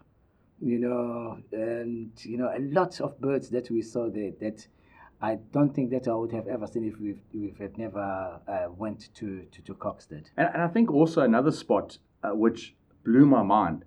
you 0.61 0.77
know, 0.77 1.37
and 1.51 2.11
you 2.19 2.37
know 2.37 2.49
a 2.55 2.59
lot 2.59 2.99
of 3.01 3.19
birds 3.19 3.49
that 3.49 3.69
we 3.71 3.81
saw 3.81 4.09
there 4.09 4.31
that 4.39 4.67
I 5.21 5.39
don't 5.51 5.73
think 5.73 5.89
that 5.91 6.07
I 6.07 6.13
would 6.13 6.31
have 6.31 6.47
ever 6.47 6.67
seen 6.67 6.83
if 6.83 6.99
we 6.99 7.15
if 7.33 7.57
had 7.57 7.77
never 7.77 8.39
uh, 8.47 8.67
went 8.75 9.13
to 9.15 9.45
to, 9.51 9.61
to 9.63 9.73
Kokstad. 9.73 10.25
And, 10.37 10.49
and, 10.53 10.61
I 10.61 10.67
think 10.67 10.91
also 10.91 11.21
another 11.21 11.51
spot 11.51 11.97
uh, 12.23 12.29
which 12.29 12.75
blew 13.03 13.25
my 13.25 13.41
mind 13.41 13.85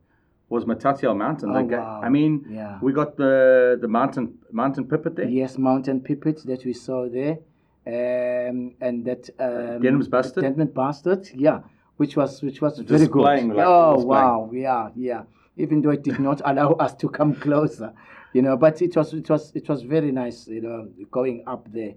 was 0.48 0.64
Matatiele 0.64 1.16
Mountain. 1.16 1.50
Oh, 1.54 1.62
wow. 1.62 2.00
I 2.02 2.08
mean, 2.08 2.44
yeah. 2.50 2.78
we 2.82 2.92
got 2.92 3.16
the 3.16 3.78
the 3.80 3.88
mountain 3.88 4.38
mountain 4.50 4.88
pipit 4.88 5.14
there. 5.14 5.28
Yes, 5.28 5.56
mountain 5.56 6.00
pipit 6.00 6.42
that 6.46 6.64
we 6.64 6.72
saw 6.72 7.08
there, 7.08 7.38
um, 7.86 8.74
and 8.80 9.04
that 9.04 9.30
um, 9.38 9.82
Denham's 9.82 10.08
bustard. 10.08 10.42
Denham's 10.42 10.72
bustard, 10.72 11.28
yeah 11.34 11.60
which 12.00 12.16
was 12.16 12.40
which 12.40 12.62
was 12.62 12.78
very 12.78 13.06
good. 13.06 13.20
Like 13.22 13.44
oh 13.58 14.02
wow, 14.02 14.48
yeah, 14.54 14.88
yeah. 14.96 15.24
Even 15.58 15.82
though 15.82 15.90
it 15.90 16.02
did 16.02 16.18
not 16.18 16.40
allow 16.50 16.72
us 16.84 16.94
to 16.94 17.10
come 17.10 17.34
closer, 17.34 17.92
you 18.32 18.40
know, 18.40 18.56
but 18.56 18.80
it 18.80 18.96
was 18.96 19.12
it 19.12 19.28
was 19.28 19.52
it 19.54 19.68
was 19.68 19.82
very 19.82 20.10
nice, 20.10 20.48
you 20.48 20.62
know, 20.62 20.88
going 21.10 21.44
up 21.46 21.70
there, 21.70 21.92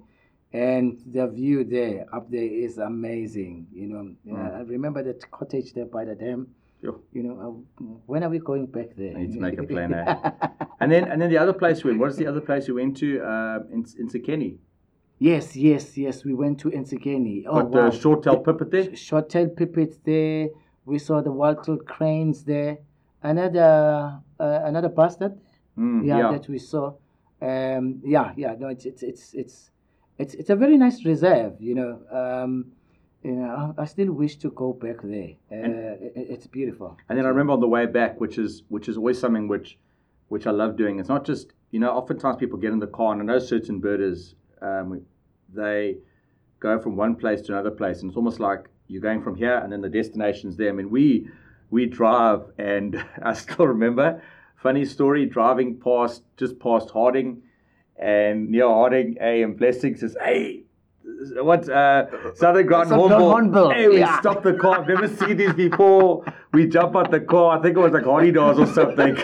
and 0.51 0.99
the 1.05 1.25
view 1.27 1.63
there 1.63 2.05
up 2.13 2.29
there 2.29 2.43
is 2.65 2.79
amazing. 2.79 3.65
You 3.73 3.87
know, 3.87 4.11
mm. 4.27 4.57
I 4.57 4.63
remember 4.63 5.01
that 5.03 5.31
cottage 5.31 5.71
there 5.73 5.85
by 5.85 6.03
the 6.03 6.15
dam. 6.15 6.47
Sure. 6.81 6.99
You 7.13 7.23
know, 7.23 7.35
uh, 7.79 7.83
when 8.05 8.23
are 8.25 8.29
we 8.29 8.39
going 8.39 8.65
back 8.65 8.89
there? 8.97 9.15
I 9.15 9.21
need 9.21 9.33
to 9.35 9.39
make 9.39 9.57
a 9.57 9.63
plan. 9.73 9.93
eh? 9.93 10.31
and 10.81 10.91
then 10.91 11.05
and 11.05 11.21
then 11.21 11.29
the 11.29 11.37
other 11.37 11.53
place 11.53 11.81
we 11.85 11.91
went. 11.91 12.01
What's 12.01 12.17
the 12.17 12.27
other 12.27 12.41
place 12.41 12.67
we 12.67 12.73
went 12.73 12.97
to? 12.97 13.21
Uh, 13.23 13.59
in 13.71 13.85
in 13.97 14.09
Sekeni. 14.09 14.57
Yes, 15.19 15.55
yes, 15.55 15.97
yes. 15.97 16.25
We 16.25 16.33
went 16.33 16.59
to 16.59 16.69
Entsigeni. 16.69 17.43
Oh, 17.47 17.61
Got 17.61 17.69
wow. 17.69 17.89
the 17.89 17.97
short 17.97 18.23
tail 18.23 18.39
pipit 18.39 18.71
there? 18.71 18.95
Short 18.95 19.29
tail 19.29 19.49
pipit 19.49 19.99
there. 20.03 20.49
We 20.85 20.99
saw 20.99 21.21
the 21.21 21.31
wattled 21.31 21.85
cranes 21.85 22.43
there. 22.43 22.79
Another 23.21 24.19
uh, 24.39 24.59
another 24.63 24.89
bustard. 24.89 25.39
Mm, 25.77 26.05
yeah, 26.05 26.17
yeah, 26.17 26.31
that 26.33 26.49
we 26.49 26.59
saw. 26.59 26.93
Um, 27.41 28.01
yeah, 28.03 28.33
yeah. 28.35 28.55
No, 28.59 28.67
it's 28.67 28.85
it's 28.85 29.01
it's 29.01 29.33
it's 29.33 29.71
it's 30.17 30.33
it's 30.33 30.49
a 30.49 30.55
very 30.55 30.77
nice 30.77 31.05
reserve. 31.05 31.53
You 31.59 31.75
know. 31.75 31.99
Um, 32.11 32.73
you 33.23 33.31
know, 33.31 33.73
I, 33.77 33.83
I 33.83 33.85
still 33.85 34.11
wish 34.11 34.35
to 34.39 34.51
go 34.51 34.73
back 34.73 34.97
there. 35.01 35.35
Uh, 35.49 35.95
it, 36.01 36.13
it's 36.15 36.47
beautiful. 36.47 36.97
And 37.07 37.17
then 37.17 37.25
I 37.25 37.29
remember 37.29 37.53
on 37.53 37.61
the 37.61 37.69
way 37.69 37.85
back, 37.85 38.19
which 38.19 38.37
is 38.37 38.63
which 38.67 38.89
is 38.89 38.97
always 38.97 39.17
something 39.17 39.47
which 39.47 39.77
which 40.27 40.45
I 40.45 40.51
love 40.51 40.75
doing. 40.75 40.99
It's 40.99 41.07
not 41.07 41.25
just 41.25 41.53
you 41.71 41.79
know, 41.79 41.91
oftentimes 41.91 42.35
people 42.37 42.59
get 42.59 42.71
in 42.71 42.79
the 42.79 42.87
car, 42.87 43.13
and 43.13 43.21
I 43.21 43.25
know 43.25 43.39
certain 43.39 43.79
birders 43.79 44.35
um, 44.63 45.01
they 45.53 45.97
go 46.59 46.79
from 46.79 46.95
one 46.95 47.15
place 47.15 47.41
to 47.41 47.51
another 47.51 47.71
place, 47.71 48.01
and 48.01 48.09
it's 48.09 48.17
almost 48.17 48.39
like 48.39 48.69
you're 48.87 49.01
going 49.01 49.21
from 49.21 49.35
here 49.35 49.57
and 49.57 49.71
then 49.71 49.81
the 49.81 49.89
destination's 49.89 50.55
there. 50.57 50.69
I 50.69 50.71
mean, 50.71 50.89
we 50.89 51.27
we 51.69 51.85
drive, 51.85 52.41
and 52.57 53.03
I 53.23 53.33
still 53.33 53.67
remember 53.67 54.21
funny 54.55 54.85
story 54.85 55.25
driving 55.25 55.77
past 55.77 56.23
just 56.37 56.57
past 56.59 56.89
Harding, 56.91 57.43
and 57.97 58.49
near 58.49 58.67
Harding, 58.67 59.17
A 59.21 59.43
and 59.43 59.57
Blessing 59.57 59.95
says, 59.95 60.15
"Hey." 60.23 60.63
What 61.35 61.67
uh, 61.69 62.33
Southern 62.35 62.65
Ground 62.65 62.89
Hornbill? 62.89 63.71
Hey, 63.71 63.87
we 63.89 63.99
yeah. 63.99 64.19
stop 64.19 64.41
the 64.43 64.53
car. 64.53 64.79
I've 64.79 64.87
never 64.87 65.07
seen 65.07 65.35
these 65.35 65.53
before. 65.53 66.23
We 66.53 66.67
jump 66.67 66.95
out 66.95 67.11
the 67.11 67.19
car. 67.19 67.57
I 67.57 67.61
think 67.61 67.75
it 67.75 67.79
was 67.79 67.91
like 67.91 68.03
Adidas 68.03 68.57
or 68.57 68.67
something. 68.67 69.17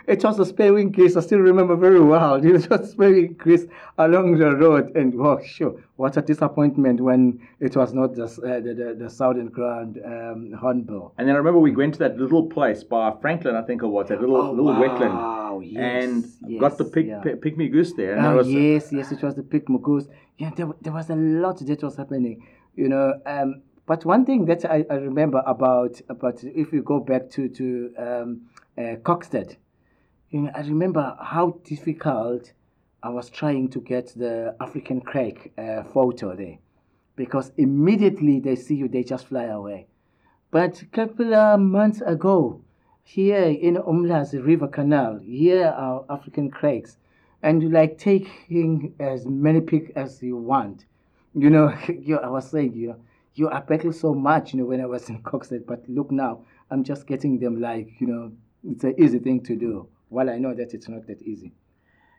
it 0.06 0.24
was 0.24 0.38
a 0.38 0.46
spare 0.46 0.72
wing 0.72 0.92
Chris. 0.92 1.16
I 1.16 1.20
still 1.20 1.40
remember 1.40 1.76
very 1.76 2.00
well. 2.00 2.34
It 2.44 2.52
was 2.52 2.66
a 2.66 2.86
spare 2.86 3.10
wing 3.10 3.34
Chris 3.34 3.66
along 3.98 4.38
the 4.38 4.54
road, 4.56 4.96
and 4.96 5.14
oh, 5.20 5.40
sure, 5.44 5.82
what 5.96 6.16
a 6.16 6.22
disappointment 6.22 7.00
when 7.00 7.40
it 7.60 7.76
was 7.76 7.92
not 7.92 8.14
the 8.14 8.24
uh, 8.24 8.60
the, 8.60 8.74
the, 8.74 8.96
the, 9.04 9.10
Southern 9.10 9.48
Ground 9.48 10.00
um, 10.04 10.52
Hornbill. 10.52 11.12
And 11.18 11.28
then 11.28 11.34
I 11.34 11.38
remember 11.38 11.58
we 11.58 11.72
went 11.72 11.94
to 11.94 11.98
that 12.00 12.18
little 12.18 12.46
place 12.46 12.84
by 12.84 13.12
Franklin, 13.20 13.56
I 13.56 13.62
think 13.62 13.82
it 13.82 13.86
was, 13.86 14.08
that 14.08 14.20
little 14.20 14.36
oh, 14.36 14.50
little 14.50 14.66
wow. 14.66 14.80
wetland, 14.80 15.14
yes, 15.60 16.04
and 16.04 16.26
yes, 16.46 16.60
got 16.60 16.78
the 16.78 16.84
pig 16.84 17.06
yeah. 17.06 17.20
pygmy 17.22 17.70
goose 17.70 17.92
there. 17.94 18.18
oh, 18.18 18.36
was, 18.36 18.48
yes, 18.48 18.92
yes, 18.92 19.12
it 19.12 19.22
was 19.22 19.34
the 19.34 19.42
pygmy 19.42 19.80
goose. 19.80 20.06
Yeah, 20.38 20.50
there, 20.56 20.68
there 20.80 20.92
was 20.92 21.10
a 21.10 21.16
lot 21.16 21.58
that 21.66 21.82
was 21.82 21.96
happening, 21.96 22.46
you 22.74 22.88
know. 22.88 23.20
Um, 23.24 23.62
but 23.86 24.04
one 24.04 24.24
thing 24.24 24.46
that 24.46 24.64
I, 24.64 24.84
I 24.90 24.94
remember 24.94 25.42
about 25.46 26.00
about 26.08 26.42
if 26.42 26.72
we 26.72 26.80
go 26.80 27.00
back 27.00 27.30
to 27.30 27.48
to 27.48 27.92
um, 27.98 28.42
uh, 28.78 28.96
you 30.30 30.40
know, 30.40 30.50
I 30.54 30.60
remember 30.60 31.16
how 31.20 31.58
difficult 31.64 32.52
I 33.02 33.10
was 33.10 33.30
trying 33.30 33.68
to 33.70 33.80
get 33.80 34.12
the 34.16 34.56
African 34.60 35.00
crake 35.00 35.52
uh, 35.56 35.84
photo 35.84 36.34
there, 36.34 36.58
because 37.14 37.52
immediately 37.56 38.40
they 38.40 38.56
see 38.56 38.74
you, 38.74 38.88
they 38.88 39.04
just 39.04 39.28
fly 39.28 39.44
away. 39.44 39.86
But 40.50 40.82
a 40.82 40.86
couple 40.86 41.34
of 41.34 41.60
months 41.60 42.00
ago, 42.00 42.62
here 43.06 43.44
in 43.44 43.76
Umlazi 43.76 44.44
River 44.44 44.66
Canal, 44.66 45.20
here 45.24 45.68
are 45.68 46.04
African 46.10 46.50
crakes, 46.50 46.96
and 47.40 47.62
you 47.62 47.70
like 47.70 47.98
taking 47.98 48.94
as 48.98 49.24
many 49.26 49.60
pics 49.60 49.92
as 49.94 50.20
you 50.20 50.36
want. 50.36 50.86
You 51.32 51.48
know, 51.48 51.72
you, 51.88 52.18
I 52.18 52.28
was 52.28 52.50
saying, 52.50 52.74
you 52.74 52.88
know, 52.88 52.96
you 53.36 53.48
are 53.48 53.62
battle 53.62 53.92
so 53.92 54.12
much, 54.12 54.52
you 54.52 54.58
know, 54.58 54.66
when 54.66 54.80
I 54.80 54.86
was 54.86 55.08
in 55.08 55.22
Kokstad, 55.22 55.66
but 55.66 55.88
look 55.88 56.10
now, 56.10 56.40
I'm 56.68 56.82
just 56.82 57.06
getting 57.06 57.38
them 57.38 57.60
like, 57.60 57.92
you 58.00 58.08
know, 58.08 58.32
it's 58.68 58.82
an 58.82 58.96
easy 58.98 59.20
thing 59.20 59.40
to 59.44 59.54
do. 59.54 59.88
While 60.08 60.28
I 60.28 60.38
know 60.38 60.52
that 60.54 60.74
it's 60.74 60.88
not 60.88 61.06
that 61.06 61.22
easy. 61.22 61.52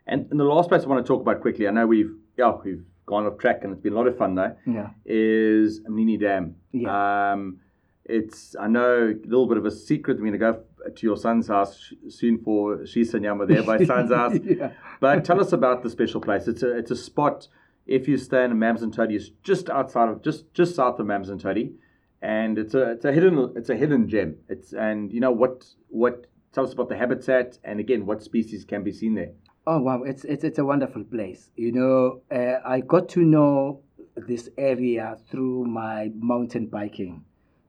And, 0.06 0.26
and 0.30 0.40
the 0.40 0.44
last 0.44 0.70
place 0.70 0.84
I 0.84 0.86
want 0.86 1.04
to 1.04 1.06
talk 1.06 1.20
about 1.20 1.42
quickly, 1.42 1.68
I 1.68 1.70
know 1.70 1.86
we've 1.86 2.14
yeah 2.36 2.52
we've 2.64 2.84
gone 3.06 3.26
off 3.26 3.38
track 3.38 3.60
and 3.62 3.72
it's 3.72 3.80
been 3.82 3.94
a 3.94 3.96
lot 3.96 4.06
of 4.06 4.16
fun 4.16 4.34
though. 4.34 4.56
Yeah. 4.66 4.90
Is 5.04 5.80
Mnini 5.80 6.18
Dam. 6.20 6.56
Yeah. 6.72 7.32
Um, 7.32 7.60
it's 8.08 8.56
I 8.58 8.68
know 8.68 9.14
a 9.14 9.26
little 9.26 9.46
bit 9.46 9.58
of 9.58 9.66
a 9.66 9.70
secret. 9.70 10.14
I'm 10.14 10.20
going 10.20 10.32
to 10.32 10.38
go 10.38 10.62
to 10.98 11.06
your 11.06 11.16
son's 11.16 11.48
house 11.48 11.92
soon 12.08 12.38
for 12.38 12.78
Shisanyama 12.78 13.48
there 13.48 13.62
by 13.62 13.84
son's 13.84 14.12
house. 14.20 14.38
yeah. 14.44 14.72
But 15.00 15.24
tell 15.24 15.40
us 15.40 15.52
about 15.52 15.82
the 15.82 15.90
special 15.90 16.20
place. 16.20 16.46
It's 16.46 16.62
a 16.62 16.76
it's 16.76 16.90
a 16.90 16.96
spot 16.96 17.48
if 17.88 18.06
you 18.06 18.18
stay 18.18 18.44
in 18.44 18.52
Amanzimtoti, 18.52 19.14
it's 19.14 19.30
just 19.42 19.70
outside 19.70 20.08
of 20.10 20.22
just 20.22 20.52
just 20.54 20.76
south 20.76 21.00
of 21.00 21.06
Amanzimtoti, 21.06 21.72
and 22.20 22.58
it's 22.58 22.74
a 22.74 22.92
it's 22.92 23.04
a 23.04 23.12
hidden 23.12 23.52
it's 23.56 23.70
a 23.70 23.76
hidden 23.76 24.08
gem. 24.08 24.36
It's 24.48 24.72
and 24.74 25.10
you 25.12 25.20
know 25.20 25.32
what 25.32 25.64
what 25.88 26.26
tell 26.52 26.64
us 26.64 26.72
about 26.74 26.90
the 26.90 26.96
habitat 26.96 27.58
and 27.64 27.80
again 27.80 28.04
what 28.06 28.22
species 28.22 28.64
can 28.64 28.84
be 28.84 28.92
seen 28.92 29.14
there. 29.14 29.32
Oh 29.66 29.80
wow, 29.80 30.02
it's 30.02 30.24
it's 30.24 30.44
it's 30.44 30.58
a 30.58 30.64
wonderful 30.64 31.02
place. 31.04 31.50
You 31.56 31.72
know, 31.72 32.20
uh, 32.30 32.60
I 32.64 32.80
got 32.80 33.08
to 33.10 33.20
know 33.20 33.80
this 34.16 34.48
area 34.58 35.16
through 35.30 35.64
my 35.64 36.10
mountain 36.18 36.66
biking 36.66 37.24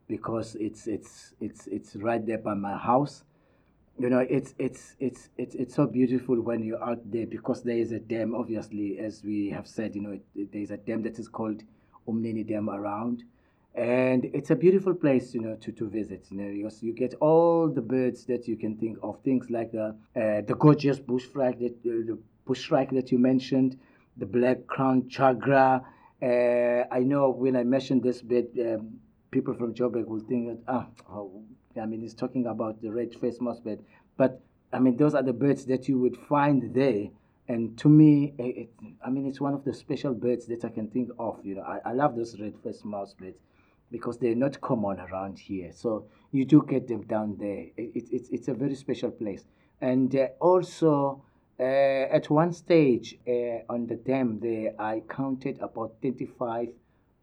because 0.09 0.55
it's 0.55 0.87
it's 0.87 1.33
it's 1.39 1.67
it's 1.67 1.95
right 1.95 2.25
there 2.25 2.39
by 2.39 2.53
my 2.53 2.75
house 2.77 3.23
you 3.99 4.09
know, 4.09 4.19
it's 4.19 4.55
it's 4.57 4.95
it's 4.99 5.29
it's 5.37 5.55
it's 5.55 5.75
so 5.75 5.85
beautiful 5.85 6.39
when 6.39 6.63
you're 6.63 6.81
out 6.81 6.99
there 7.11 7.27
because 7.27 7.63
there 7.63 7.75
is 7.75 7.91
a 7.91 7.99
dam. 7.99 8.33
Obviously, 8.33 8.97
as 8.97 9.21
we 9.25 9.49
have 9.49 9.67
said, 9.67 9.93
you 9.93 10.01
know, 10.01 10.17
it, 10.35 10.51
there 10.53 10.61
is 10.61 10.71
a 10.71 10.77
dam 10.77 11.03
that 11.03 11.19
is 11.19 11.27
called 11.27 11.63
Umnini 12.07 12.47
Dam 12.47 12.69
around, 12.69 13.23
and 13.75 14.23
it's 14.33 14.51
a 14.51 14.55
beautiful 14.55 14.93
place, 14.93 15.33
you 15.33 15.41
know, 15.41 15.55
to, 15.55 15.73
to 15.73 15.89
visit. 15.89 16.27
You 16.29 16.37
know, 16.37 16.49
because 16.49 16.81
you 16.81 16.93
get 16.93 17.13
all 17.15 17.67
the 17.67 17.81
birds 17.81 18.23
that 18.27 18.47
you 18.47 18.55
can 18.55 18.77
think 18.77 18.97
of, 19.03 19.19
things 19.21 19.49
like 19.49 19.73
the 19.73 19.87
uh, 20.15 20.41
the 20.47 20.55
gorgeous 20.57 20.99
bushfrog 20.99 21.59
that 21.59 21.73
uh, 21.85 22.07
the 22.07 22.17
bushfrog 22.47 22.91
that 22.91 23.11
you 23.11 23.19
mentioned, 23.19 23.77
the 24.15 24.25
black 24.25 24.65
crown 24.65 25.09
tchagra. 25.09 25.83
Uh, 26.21 26.85
I 26.89 26.99
know 26.99 27.31
when 27.31 27.57
I 27.57 27.63
mentioned 27.65 28.03
this 28.03 28.21
bit, 28.21 28.51
um, 28.61 28.99
people 29.31 29.53
from 29.53 29.73
Joburg 29.73 30.07
will 30.07 30.19
think, 30.19 30.47
that, 30.47 30.59
ah, 30.67 30.87
oh, 31.11 31.43
I 31.79 31.85
mean, 31.85 32.01
he's 32.01 32.13
talking 32.13 32.45
about 32.47 32.81
the 32.81 32.91
red-faced 32.91 33.41
mousebird, 33.41 33.79
but 34.17 34.41
I 34.71 34.79
mean, 34.79 34.97
those 34.97 35.13
are 35.15 35.23
the 35.23 35.33
birds 35.33 35.65
that 35.65 35.87
you 35.87 35.99
would 35.99 36.17
find 36.17 36.73
there. 36.73 37.07
And 37.47 37.77
to 37.79 37.89
me, 37.89 38.33
it, 38.37 38.69
I 39.03 39.09
mean, 39.09 39.25
it's 39.25 39.41
one 39.41 39.53
of 39.53 39.63
the 39.63 39.73
special 39.73 40.13
birds 40.13 40.45
that 40.47 40.63
I 40.63 40.69
can 40.69 40.87
think 40.87 41.09
of. 41.17 41.43
You 41.43 41.55
know, 41.55 41.63
I, 41.63 41.79
I 41.89 41.93
love 41.93 42.15
those 42.15 42.39
red-faced 42.39 42.85
mousebirds 42.85 43.39
because 43.91 44.19
they're 44.19 44.35
not 44.35 44.61
common 44.61 44.99
around 44.99 45.39
here. 45.39 45.71
So 45.73 46.05
you 46.31 46.45
do 46.45 46.63
get 46.67 46.87
them 46.87 47.01
down 47.01 47.37
there. 47.39 47.65
It, 47.75 47.91
it, 47.95 48.03
it's, 48.11 48.29
it's 48.29 48.47
a 48.47 48.53
very 48.53 48.75
special 48.75 49.09
place. 49.09 49.45
And 49.81 50.15
uh, 50.15 50.27
also, 50.39 51.23
uh, 51.59 51.63
at 51.63 52.29
one 52.29 52.53
stage 52.53 53.17
uh, 53.27 53.65
on 53.67 53.87
the 53.87 53.95
dam 53.95 54.39
there, 54.39 54.73
I 54.79 55.01
counted 55.09 55.59
about 55.59 55.95
35 56.03 56.69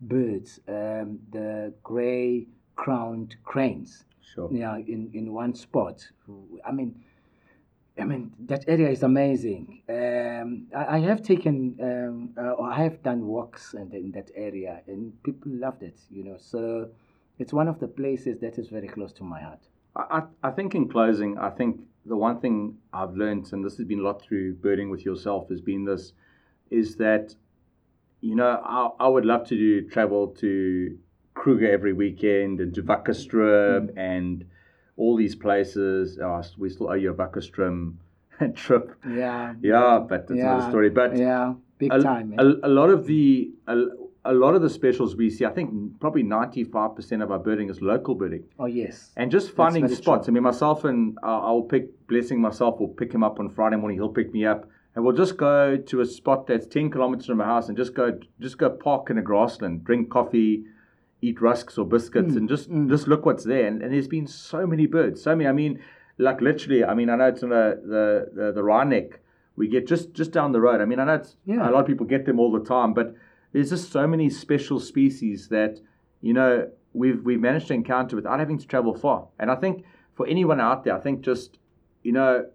birds, 0.00 0.60
um, 0.68 1.18
the 1.32 1.72
gray 1.82 2.46
crowned 2.74 3.36
cranes. 3.44 4.04
Sure. 4.34 4.48
Yeah, 4.52 4.76
in, 4.76 5.10
in 5.14 5.32
one 5.32 5.54
spot. 5.54 6.06
I 6.66 6.72
mean, 6.72 7.02
I 7.98 8.04
mean 8.04 8.32
that 8.46 8.64
area 8.68 8.90
is 8.90 9.02
amazing. 9.02 9.82
Um, 9.88 10.66
I, 10.76 10.96
I 10.96 10.98
have 11.00 11.22
taken, 11.22 11.78
um, 11.80 12.30
uh, 12.36 12.50
or 12.50 12.70
I 12.70 12.82
have 12.82 13.02
done 13.02 13.26
walks 13.26 13.74
in, 13.74 13.92
in 13.92 14.12
that 14.12 14.30
area, 14.34 14.82
and 14.86 15.12
people 15.22 15.52
loved 15.52 15.82
it. 15.82 15.98
You 16.10 16.24
know, 16.24 16.36
so 16.38 16.90
it's 17.38 17.52
one 17.52 17.68
of 17.68 17.80
the 17.80 17.88
places 17.88 18.38
that 18.40 18.58
is 18.58 18.68
very 18.68 18.88
close 18.88 19.12
to 19.14 19.24
my 19.24 19.40
heart. 19.40 19.60
I, 19.96 20.22
I 20.42 20.50
think 20.50 20.74
in 20.74 20.88
closing, 20.88 21.38
I 21.38 21.48
think 21.48 21.80
the 22.04 22.16
one 22.16 22.38
thing 22.40 22.76
I've 22.92 23.14
learned, 23.14 23.50
and 23.52 23.64
this 23.64 23.78
has 23.78 23.86
been 23.86 24.00
a 24.00 24.02
lot 24.02 24.20
through 24.20 24.54
birding 24.56 24.90
with 24.90 25.04
yourself, 25.04 25.48
has 25.48 25.62
been 25.62 25.84
this, 25.84 26.12
is 26.70 26.96
that, 26.96 27.34
you 28.26 28.34
know, 28.34 28.60
I, 28.64 29.04
I 29.04 29.08
would 29.08 29.24
love 29.24 29.46
to 29.48 29.56
do 29.56 29.88
travel 29.88 30.28
to 30.40 30.98
Kruger 31.34 31.70
every 31.70 31.92
weekend 31.92 32.60
and 32.60 32.74
to 32.74 32.82
Wakkerstroom 32.82 33.90
mm. 33.90 33.96
and 33.96 34.44
all 34.96 35.16
these 35.16 35.36
places. 35.36 36.18
Oh, 36.20 36.42
we 36.58 36.70
still 36.70 36.90
owe 36.90 36.94
you 36.94 37.12
a 37.12 37.14
Wakkerstroom 37.14 37.94
trip. 38.54 38.96
Yeah. 39.08 39.54
Yeah, 39.62 40.04
but 40.08 40.26
that's 40.26 40.38
yeah. 40.38 40.54
another 40.54 40.70
story. 40.70 40.90
But 40.90 41.16
yeah, 41.16 41.54
big 41.78 41.92
a, 41.92 42.00
time. 42.02 42.34
A, 42.38 42.44
a, 42.66 42.68
lot 42.68 42.90
of 42.90 43.06
the 43.06 43.52
a, 43.68 43.76
a, 44.24 44.34
lot 44.34 44.56
of 44.56 44.62
the 44.62 44.70
specials 44.70 45.14
we 45.14 45.30
see, 45.30 45.44
I 45.44 45.50
think 45.50 46.00
probably 46.00 46.24
ninety 46.24 46.64
five 46.64 46.96
percent 46.96 47.22
of 47.22 47.30
our 47.30 47.38
birding 47.38 47.70
is 47.70 47.80
local 47.80 48.16
birding. 48.16 48.42
Oh 48.58 48.66
yes. 48.66 49.12
And 49.16 49.30
just 49.30 49.52
finding 49.52 49.86
spots. 49.88 50.26
True. 50.26 50.32
I 50.32 50.34
mean, 50.34 50.42
myself 50.42 50.84
and 50.84 51.16
uh, 51.22 51.40
I'll 51.46 51.62
pick 51.62 52.08
blessing 52.08 52.40
myself. 52.40 52.80
will 52.80 52.88
pick 52.88 53.12
him 53.12 53.22
up 53.22 53.38
on 53.38 53.50
Friday 53.50 53.76
morning. 53.76 53.98
He'll 53.98 54.08
pick 54.08 54.32
me 54.32 54.44
up. 54.46 54.68
And 54.96 55.04
we'll 55.04 55.14
just 55.14 55.36
go 55.36 55.76
to 55.76 56.00
a 56.00 56.06
spot 56.06 56.46
that's 56.46 56.66
ten 56.66 56.90
kilometers 56.90 57.26
from 57.26 57.42
our 57.42 57.46
house 57.46 57.68
and 57.68 57.76
just 57.76 57.94
go 57.94 58.18
just 58.40 58.56
go 58.56 58.70
park 58.70 59.10
in 59.10 59.18
a 59.18 59.22
grassland, 59.22 59.84
drink 59.84 60.08
coffee, 60.08 60.64
eat 61.20 61.40
rusks 61.42 61.76
or 61.76 61.84
biscuits 61.84 62.32
mm, 62.32 62.36
and 62.38 62.48
just 62.48 62.70
mm. 62.70 62.88
just 62.88 63.06
look 63.06 63.26
what's 63.26 63.44
there. 63.44 63.66
And, 63.66 63.82
and, 63.82 63.92
there's 63.92 64.08
been 64.08 64.26
so 64.26 64.66
many 64.66 64.86
birds, 64.86 65.22
so 65.22 65.36
many. 65.36 65.48
I 65.48 65.52
mean, 65.52 65.80
like 66.16 66.40
literally. 66.40 66.82
I 66.82 66.94
mean, 66.94 67.10
I 67.10 67.16
know 67.16 67.28
it's 67.28 67.42
in 67.42 67.50
the 67.50 67.80
the 67.84 68.30
the, 68.34 68.52
the 68.52 68.62
Rhineck. 68.62 69.18
We 69.56 69.68
get 69.68 69.86
just 69.86 70.14
just 70.14 70.32
down 70.32 70.52
the 70.52 70.62
road. 70.62 70.80
I 70.80 70.86
mean, 70.86 70.98
I 70.98 71.04
know 71.04 71.14
it's, 71.16 71.36
yeah. 71.44 71.68
a 71.68 71.70
lot 71.70 71.80
of 71.80 71.86
people 71.86 72.06
get 72.06 72.24
them 72.24 72.40
all 72.40 72.50
the 72.50 72.64
time, 72.64 72.94
but 72.94 73.14
there's 73.52 73.68
just 73.68 73.92
so 73.92 74.06
many 74.06 74.30
special 74.30 74.80
species 74.80 75.48
that 75.48 75.78
you 76.22 76.32
know 76.32 76.70
we've 76.94 77.22
we've 77.22 77.40
managed 77.40 77.68
to 77.68 77.74
encounter 77.74 78.16
without 78.16 78.38
having 78.38 78.56
to 78.58 78.66
travel 78.66 78.94
far. 78.94 79.28
And 79.38 79.50
I 79.50 79.56
think 79.56 79.84
for 80.14 80.26
anyone 80.26 80.58
out 80.58 80.84
there, 80.84 80.96
I 80.96 81.00
think 81.00 81.20
just 81.20 81.58
you 82.02 82.12
know. 82.12 82.46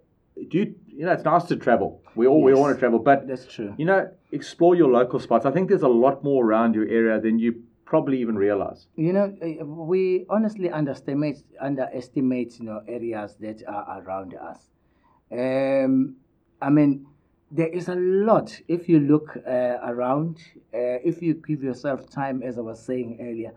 Do 0.47 0.60
you, 0.60 0.75
you 0.88 1.06
know 1.06 1.12
it's 1.12 1.25
nice 1.25 1.43
to 1.45 1.58
travel. 1.58 2.01
We 2.15 2.28
all 2.28 2.39
yes, 2.39 2.45
we 2.45 2.54
all 2.54 2.62
want 2.62 2.76
to 2.76 2.80
travel, 2.80 3.00
but 3.00 3.28
that's 3.28 3.45
true. 3.45 3.74
You 3.78 3.86
know, 3.86 4.10
explore 4.32 4.76
your 4.76 4.89
local 4.89 5.19
spots. 5.19 5.45
I 5.45 5.52
think 5.52 5.69
there's 5.69 5.82
a 5.84 5.88
lot 5.88 6.24
more 6.24 6.45
around 6.45 6.76
your 6.76 6.88
area 6.88 7.19
than 7.19 7.39
you 7.39 7.63
probably 7.91 8.21
even 8.21 8.38
realize? 8.38 8.88
You 8.95 9.12
know, 9.12 9.36
eh, 9.41 9.62
we 9.63 10.26
honestly 10.30 10.69
underestimate 10.69 11.39
underestimate 11.60 12.58
you 12.58 12.65
know 12.65 12.82
areas 12.88 13.36
that 13.41 13.63
are 13.67 14.02
around 14.02 14.34
us. 14.34 14.60
Um, 15.30 16.15
I 16.62 16.69
mean, 16.69 17.06
there 17.52 17.67
is 17.67 17.89
a 17.89 17.95
lot 17.95 18.47
if 18.69 18.88
you 18.88 19.00
look 19.02 19.38
uh, 19.45 19.78
around. 19.91 20.38
Uh, 20.74 21.04
if 21.10 21.21
you 21.21 21.34
give 21.34 21.62
yourself 21.62 22.10
time, 22.10 22.41
as 22.41 22.58
I 22.58 22.62
was 22.62 22.80
saying 22.82 23.17
earlier, 23.19 23.52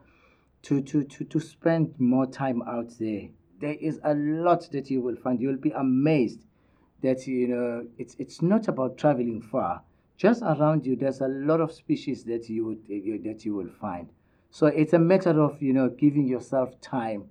to 0.63 0.83
to 0.83 1.05
to 1.05 1.25
to 1.25 1.39
spend 1.39 1.95
more 1.99 2.27
time 2.27 2.61
out 2.63 2.91
there. 2.99 3.29
There 3.61 3.77
is 3.81 4.01
a 4.03 4.15
lot 4.15 4.69
that 4.73 4.91
you 4.91 5.01
will 5.01 5.17
find. 5.17 5.41
You 5.41 5.49
will 5.49 5.65
be 5.71 5.71
amazed 5.71 6.41
that 7.05 7.27
you 7.27 7.47
know 7.49 7.87
it's 7.99 8.15
it's 8.19 8.43
not 8.43 8.69
about 8.69 8.99
traveling 8.99 9.41
far 9.41 9.83
just 10.17 10.43
around 10.43 10.87
you 10.87 10.97
there's 10.97 11.21
a 11.21 11.29
lot 11.29 11.61
of 11.61 11.71
species 11.73 12.25
that 12.25 12.49
you 12.49 12.65
would 12.67 12.83
uh, 12.91 13.29
that 13.29 13.45
you 13.45 13.55
will 13.55 13.73
find 13.81 14.09
so 14.55 14.69
it's 14.69 14.93
a 14.93 15.01
matter 15.01 15.43
of, 15.43 15.61
you 15.61 15.73
know, 15.73 15.89
giving 15.89 16.29
yourself 16.29 16.81
time 16.81 17.25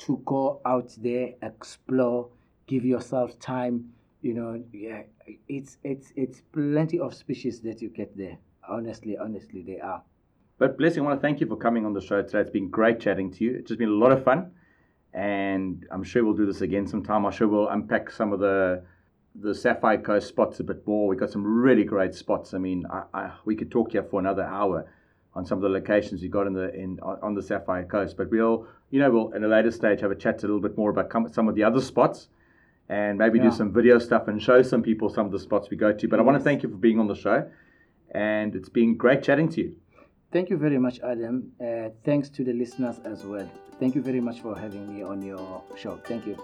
to 0.00 0.20
go 0.26 0.60
out 0.66 0.94
there, 0.98 1.30
explore, 1.40 2.28
give 2.66 2.84
yourself 2.84 3.38
time, 3.38 3.94
you 4.20 4.34
know, 4.34 4.62
yeah, 4.74 5.04
it's 5.48 5.78
it's 5.82 6.12
it's 6.16 6.42
plenty 6.52 7.00
of 7.00 7.14
species 7.14 7.62
that 7.62 7.80
you 7.80 7.88
get 7.88 8.14
there. 8.14 8.36
Honestly, 8.68 9.16
honestly, 9.16 9.62
they 9.62 9.80
are. 9.80 10.02
But 10.58 10.76
Blessing, 10.76 11.02
I 11.02 11.06
want 11.06 11.18
to 11.18 11.26
thank 11.26 11.40
you 11.40 11.46
for 11.46 11.56
coming 11.56 11.86
on 11.86 11.94
the 11.94 12.02
show 12.02 12.20
today. 12.20 12.40
It's 12.40 12.50
been 12.50 12.68
great 12.68 13.00
chatting 13.00 13.32
to 13.32 13.44
you. 13.44 13.54
It's 13.54 13.68
just 13.68 13.78
been 13.78 13.88
a 13.88 13.92
lot 14.04 14.12
of 14.12 14.22
fun. 14.22 14.50
And 15.14 15.86
I'm 15.90 16.04
sure 16.04 16.26
we'll 16.26 16.34
do 16.34 16.44
this 16.44 16.60
again 16.60 16.86
sometime. 16.86 17.24
I'm 17.24 17.32
sure 17.32 17.48
we'll 17.48 17.70
unpack 17.70 18.10
some 18.10 18.34
of 18.34 18.40
the 18.40 18.82
the 19.40 19.54
Sapphire 19.54 19.98
Coast 19.98 20.28
spots 20.28 20.60
a 20.60 20.64
bit 20.64 20.86
more. 20.86 21.08
We've 21.08 21.18
got 21.18 21.30
some 21.30 21.44
really 21.44 21.84
great 21.84 22.14
spots. 22.14 22.54
I 22.54 22.58
mean, 22.58 22.86
I, 22.90 23.02
I, 23.12 23.32
we 23.44 23.54
could 23.56 23.70
talk 23.70 23.92
here 23.92 24.02
for 24.02 24.20
another 24.20 24.44
hour 24.44 24.90
on 25.34 25.44
some 25.44 25.58
of 25.58 25.62
the 25.62 25.68
locations 25.68 26.22
you 26.22 26.28
got 26.28 26.46
in 26.46 26.54
the 26.54 26.74
in 26.74 26.98
on 27.00 27.34
the 27.34 27.42
Sapphire 27.42 27.84
Coast. 27.84 28.16
But 28.16 28.30
we'll, 28.30 28.66
you 28.90 29.00
know, 29.00 29.10
we'll 29.10 29.32
in 29.32 29.44
a 29.44 29.48
later 29.48 29.70
stage 29.70 30.00
have 30.00 30.10
a 30.10 30.16
chat 30.16 30.42
a 30.42 30.46
little 30.46 30.60
bit 30.60 30.76
more 30.76 30.90
about 30.90 31.12
some 31.34 31.48
of 31.48 31.54
the 31.54 31.64
other 31.64 31.80
spots, 31.80 32.28
and 32.88 33.18
maybe 33.18 33.38
yeah. 33.38 33.50
do 33.50 33.56
some 33.56 33.72
video 33.72 33.98
stuff 33.98 34.28
and 34.28 34.42
show 34.42 34.62
some 34.62 34.82
people 34.82 35.10
some 35.10 35.26
of 35.26 35.32
the 35.32 35.40
spots 35.40 35.68
we 35.70 35.76
go 35.76 35.92
to. 35.92 36.08
But 36.08 36.16
yes. 36.16 36.22
I 36.22 36.26
want 36.26 36.38
to 36.38 36.44
thank 36.44 36.62
you 36.62 36.68
for 36.68 36.76
being 36.76 36.98
on 36.98 37.06
the 37.06 37.14
show, 37.14 37.48
and 38.12 38.54
it's 38.56 38.70
been 38.70 38.96
great 38.96 39.22
chatting 39.22 39.48
to 39.50 39.60
you. 39.60 39.76
Thank 40.32 40.50
you 40.50 40.56
very 40.56 40.78
much, 40.78 41.00
Adam. 41.00 41.52
Uh, 41.60 41.90
thanks 42.04 42.28
to 42.30 42.44
the 42.44 42.52
listeners 42.52 42.98
as 43.04 43.24
well. 43.24 43.48
Thank 43.78 43.94
you 43.94 44.02
very 44.02 44.20
much 44.20 44.40
for 44.40 44.58
having 44.58 44.92
me 44.92 45.02
on 45.02 45.22
your 45.22 45.62
show. 45.76 46.00
Thank 46.04 46.26
you. 46.26 46.36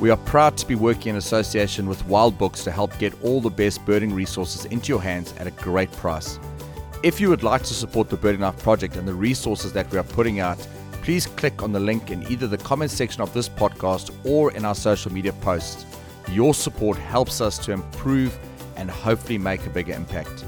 We 0.00 0.08
are 0.08 0.16
proud 0.16 0.56
to 0.56 0.66
be 0.66 0.76
working 0.76 1.10
in 1.10 1.16
association 1.16 1.86
with 1.86 2.06
Wild 2.06 2.38
Books 2.38 2.64
to 2.64 2.70
help 2.70 2.98
get 2.98 3.12
all 3.22 3.42
the 3.42 3.50
best 3.50 3.84
birding 3.84 4.14
resources 4.14 4.64
into 4.64 4.88
your 4.88 5.02
hands 5.02 5.34
at 5.38 5.46
a 5.46 5.50
great 5.50 5.92
price. 5.92 6.38
If 7.02 7.20
you 7.20 7.28
would 7.28 7.42
like 7.42 7.64
to 7.64 7.74
support 7.74 8.08
the 8.08 8.16
Birding 8.16 8.40
Life 8.40 8.62
project 8.62 8.96
and 8.96 9.06
the 9.06 9.12
resources 9.12 9.74
that 9.74 9.92
we 9.92 9.98
are 9.98 10.02
putting 10.02 10.40
out, 10.40 10.56
please 11.02 11.26
click 11.26 11.62
on 11.62 11.72
the 11.72 11.80
link 11.80 12.10
in 12.10 12.22
either 12.32 12.46
the 12.46 12.56
comment 12.56 12.90
section 12.90 13.20
of 13.20 13.34
this 13.34 13.46
podcast 13.46 14.10
or 14.24 14.52
in 14.52 14.64
our 14.64 14.74
social 14.74 15.12
media 15.12 15.34
posts. 15.34 15.84
Your 16.30 16.54
support 16.54 16.96
helps 16.96 17.42
us 17.42 17.58
to 17.58 17.72
improve 17.72 18.38
and 18.76 18.90
hopefully 18.90 19.36
make 19.36 19.66
a 19.66 19.70
bigger 19.70 19.92
impact. 19.92 20.46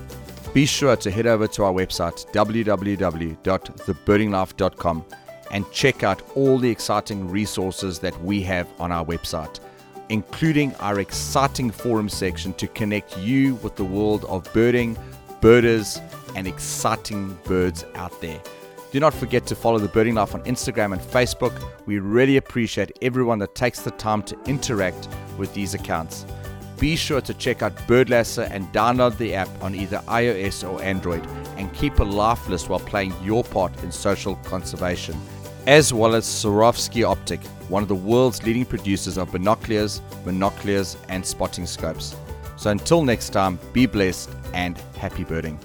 Be 0.55 0.65
sure 0.65 0.97
to 0.97 1.11
head 1.11 1.27
over 1.27 1.47
to 1.49 1.65
our 1.65 1.75
website 1.75 2.25
www.thebirdinglife.com 2.33 5.05
and 5.53 5.71
check 5.71 6.03
out 6.03 6.23
all 6.35 6.59
the 6.59 6.71
exciting 6.71 7.29
resources 7.29 7.99
that 8.01 8.19
we 8.23 8.43
have 8.43 8.69
on 8.81 8.91
our 8.91 9.05
website, 9.05 9.61
including 10.09 10.75
our 10.77 10.99
exciting 10.99 11.71
forum 11.71 12.09
section 12.09 12.53
to 12.55 12.67
connect 12.67 13.17
you 13.19 13.55
with 13.57 13.77
the 13.77 13.85
world 13.85 14.25
of 14.25 14.51
birding, 14.53 14.99
birders, 15.41 16.01
and 16.35 16.47
exciting 16.47 17.39
birds 17.45 17.85
out 17.95 18.19
there. 18.21 18.41
Do 18.91 19.01
not 19.01 19.15
forget 19.15 19.47
to 19.47 19.57
follow 19.57 19.79
the 19.79 19.89
Birding 19.89 20.17
Life 20.17 20.35
on 20.35 20.43
Instagram 20.43 20.93
and 20.93 21.01
Facebook. 21.01 21.59
We 21.87 21.99
really 21.99 22.37
appreciate 22.37 22.99
everyone 23.01 23.39
that 23.39 23.55
takes 23.55 23.81
the 23.81 23.91
time 23.93 24.23
to 24.25 24.39
interact 24.45 25.09
with 25.39 25.55
these 25.55 25.73
accounts. 25.73 26.27
Be 26.79 26.97
sure 26.97 27.23
to 27.23 27.33
check 27.33 27.63
out 27.63 27.75
BirdLasser 27.89 28.51
and 28.51 28.67
download 28.73 29.17
the 29.17 29.35
app 29.35 29.49
on 29.63 29.75
either 29.75 29.99
iOS 30.09 30.69
or 30.69 30.83
Android 30.83 31.27
and 31.57 31.73
keep 31.73 32.01
a 32.01 32.05
life 32.05 32.49
list 32.51 32.69
while 32.69 32.81
playing 32.81 33.15
your 33.23 33.45
part 33.45 33.73
in 33.83 33.91
social 33.91 34.37
conservation. 34.45 35.19
As 35.67 35.95
well 35.95 36.17
as 36.17 36.27
Swarovski 36.27 37.05
Optik, 37.07 37.47
one 37.69 37.85
of 37.85 37.89
the 37.89 37.95
world's 37.95 38.43
leading 38.43 38.65
producers 38.65 39.17
of 39.17 39.31
binoculars, 39.31 40.01
monoculars, 40.25 40.97
and 41.09 41.25
spotting 41.25 41.67
scopes. 41.67 42.17
So 42.57 42.71
until 42.71 43.05
next 43.05 43.31
time, 43.31 43.61
be 43.73 43.87
blessed 43.87 44.31
and 44.55 44.77
happy 44.97 45.23
birding. 45.23 45.61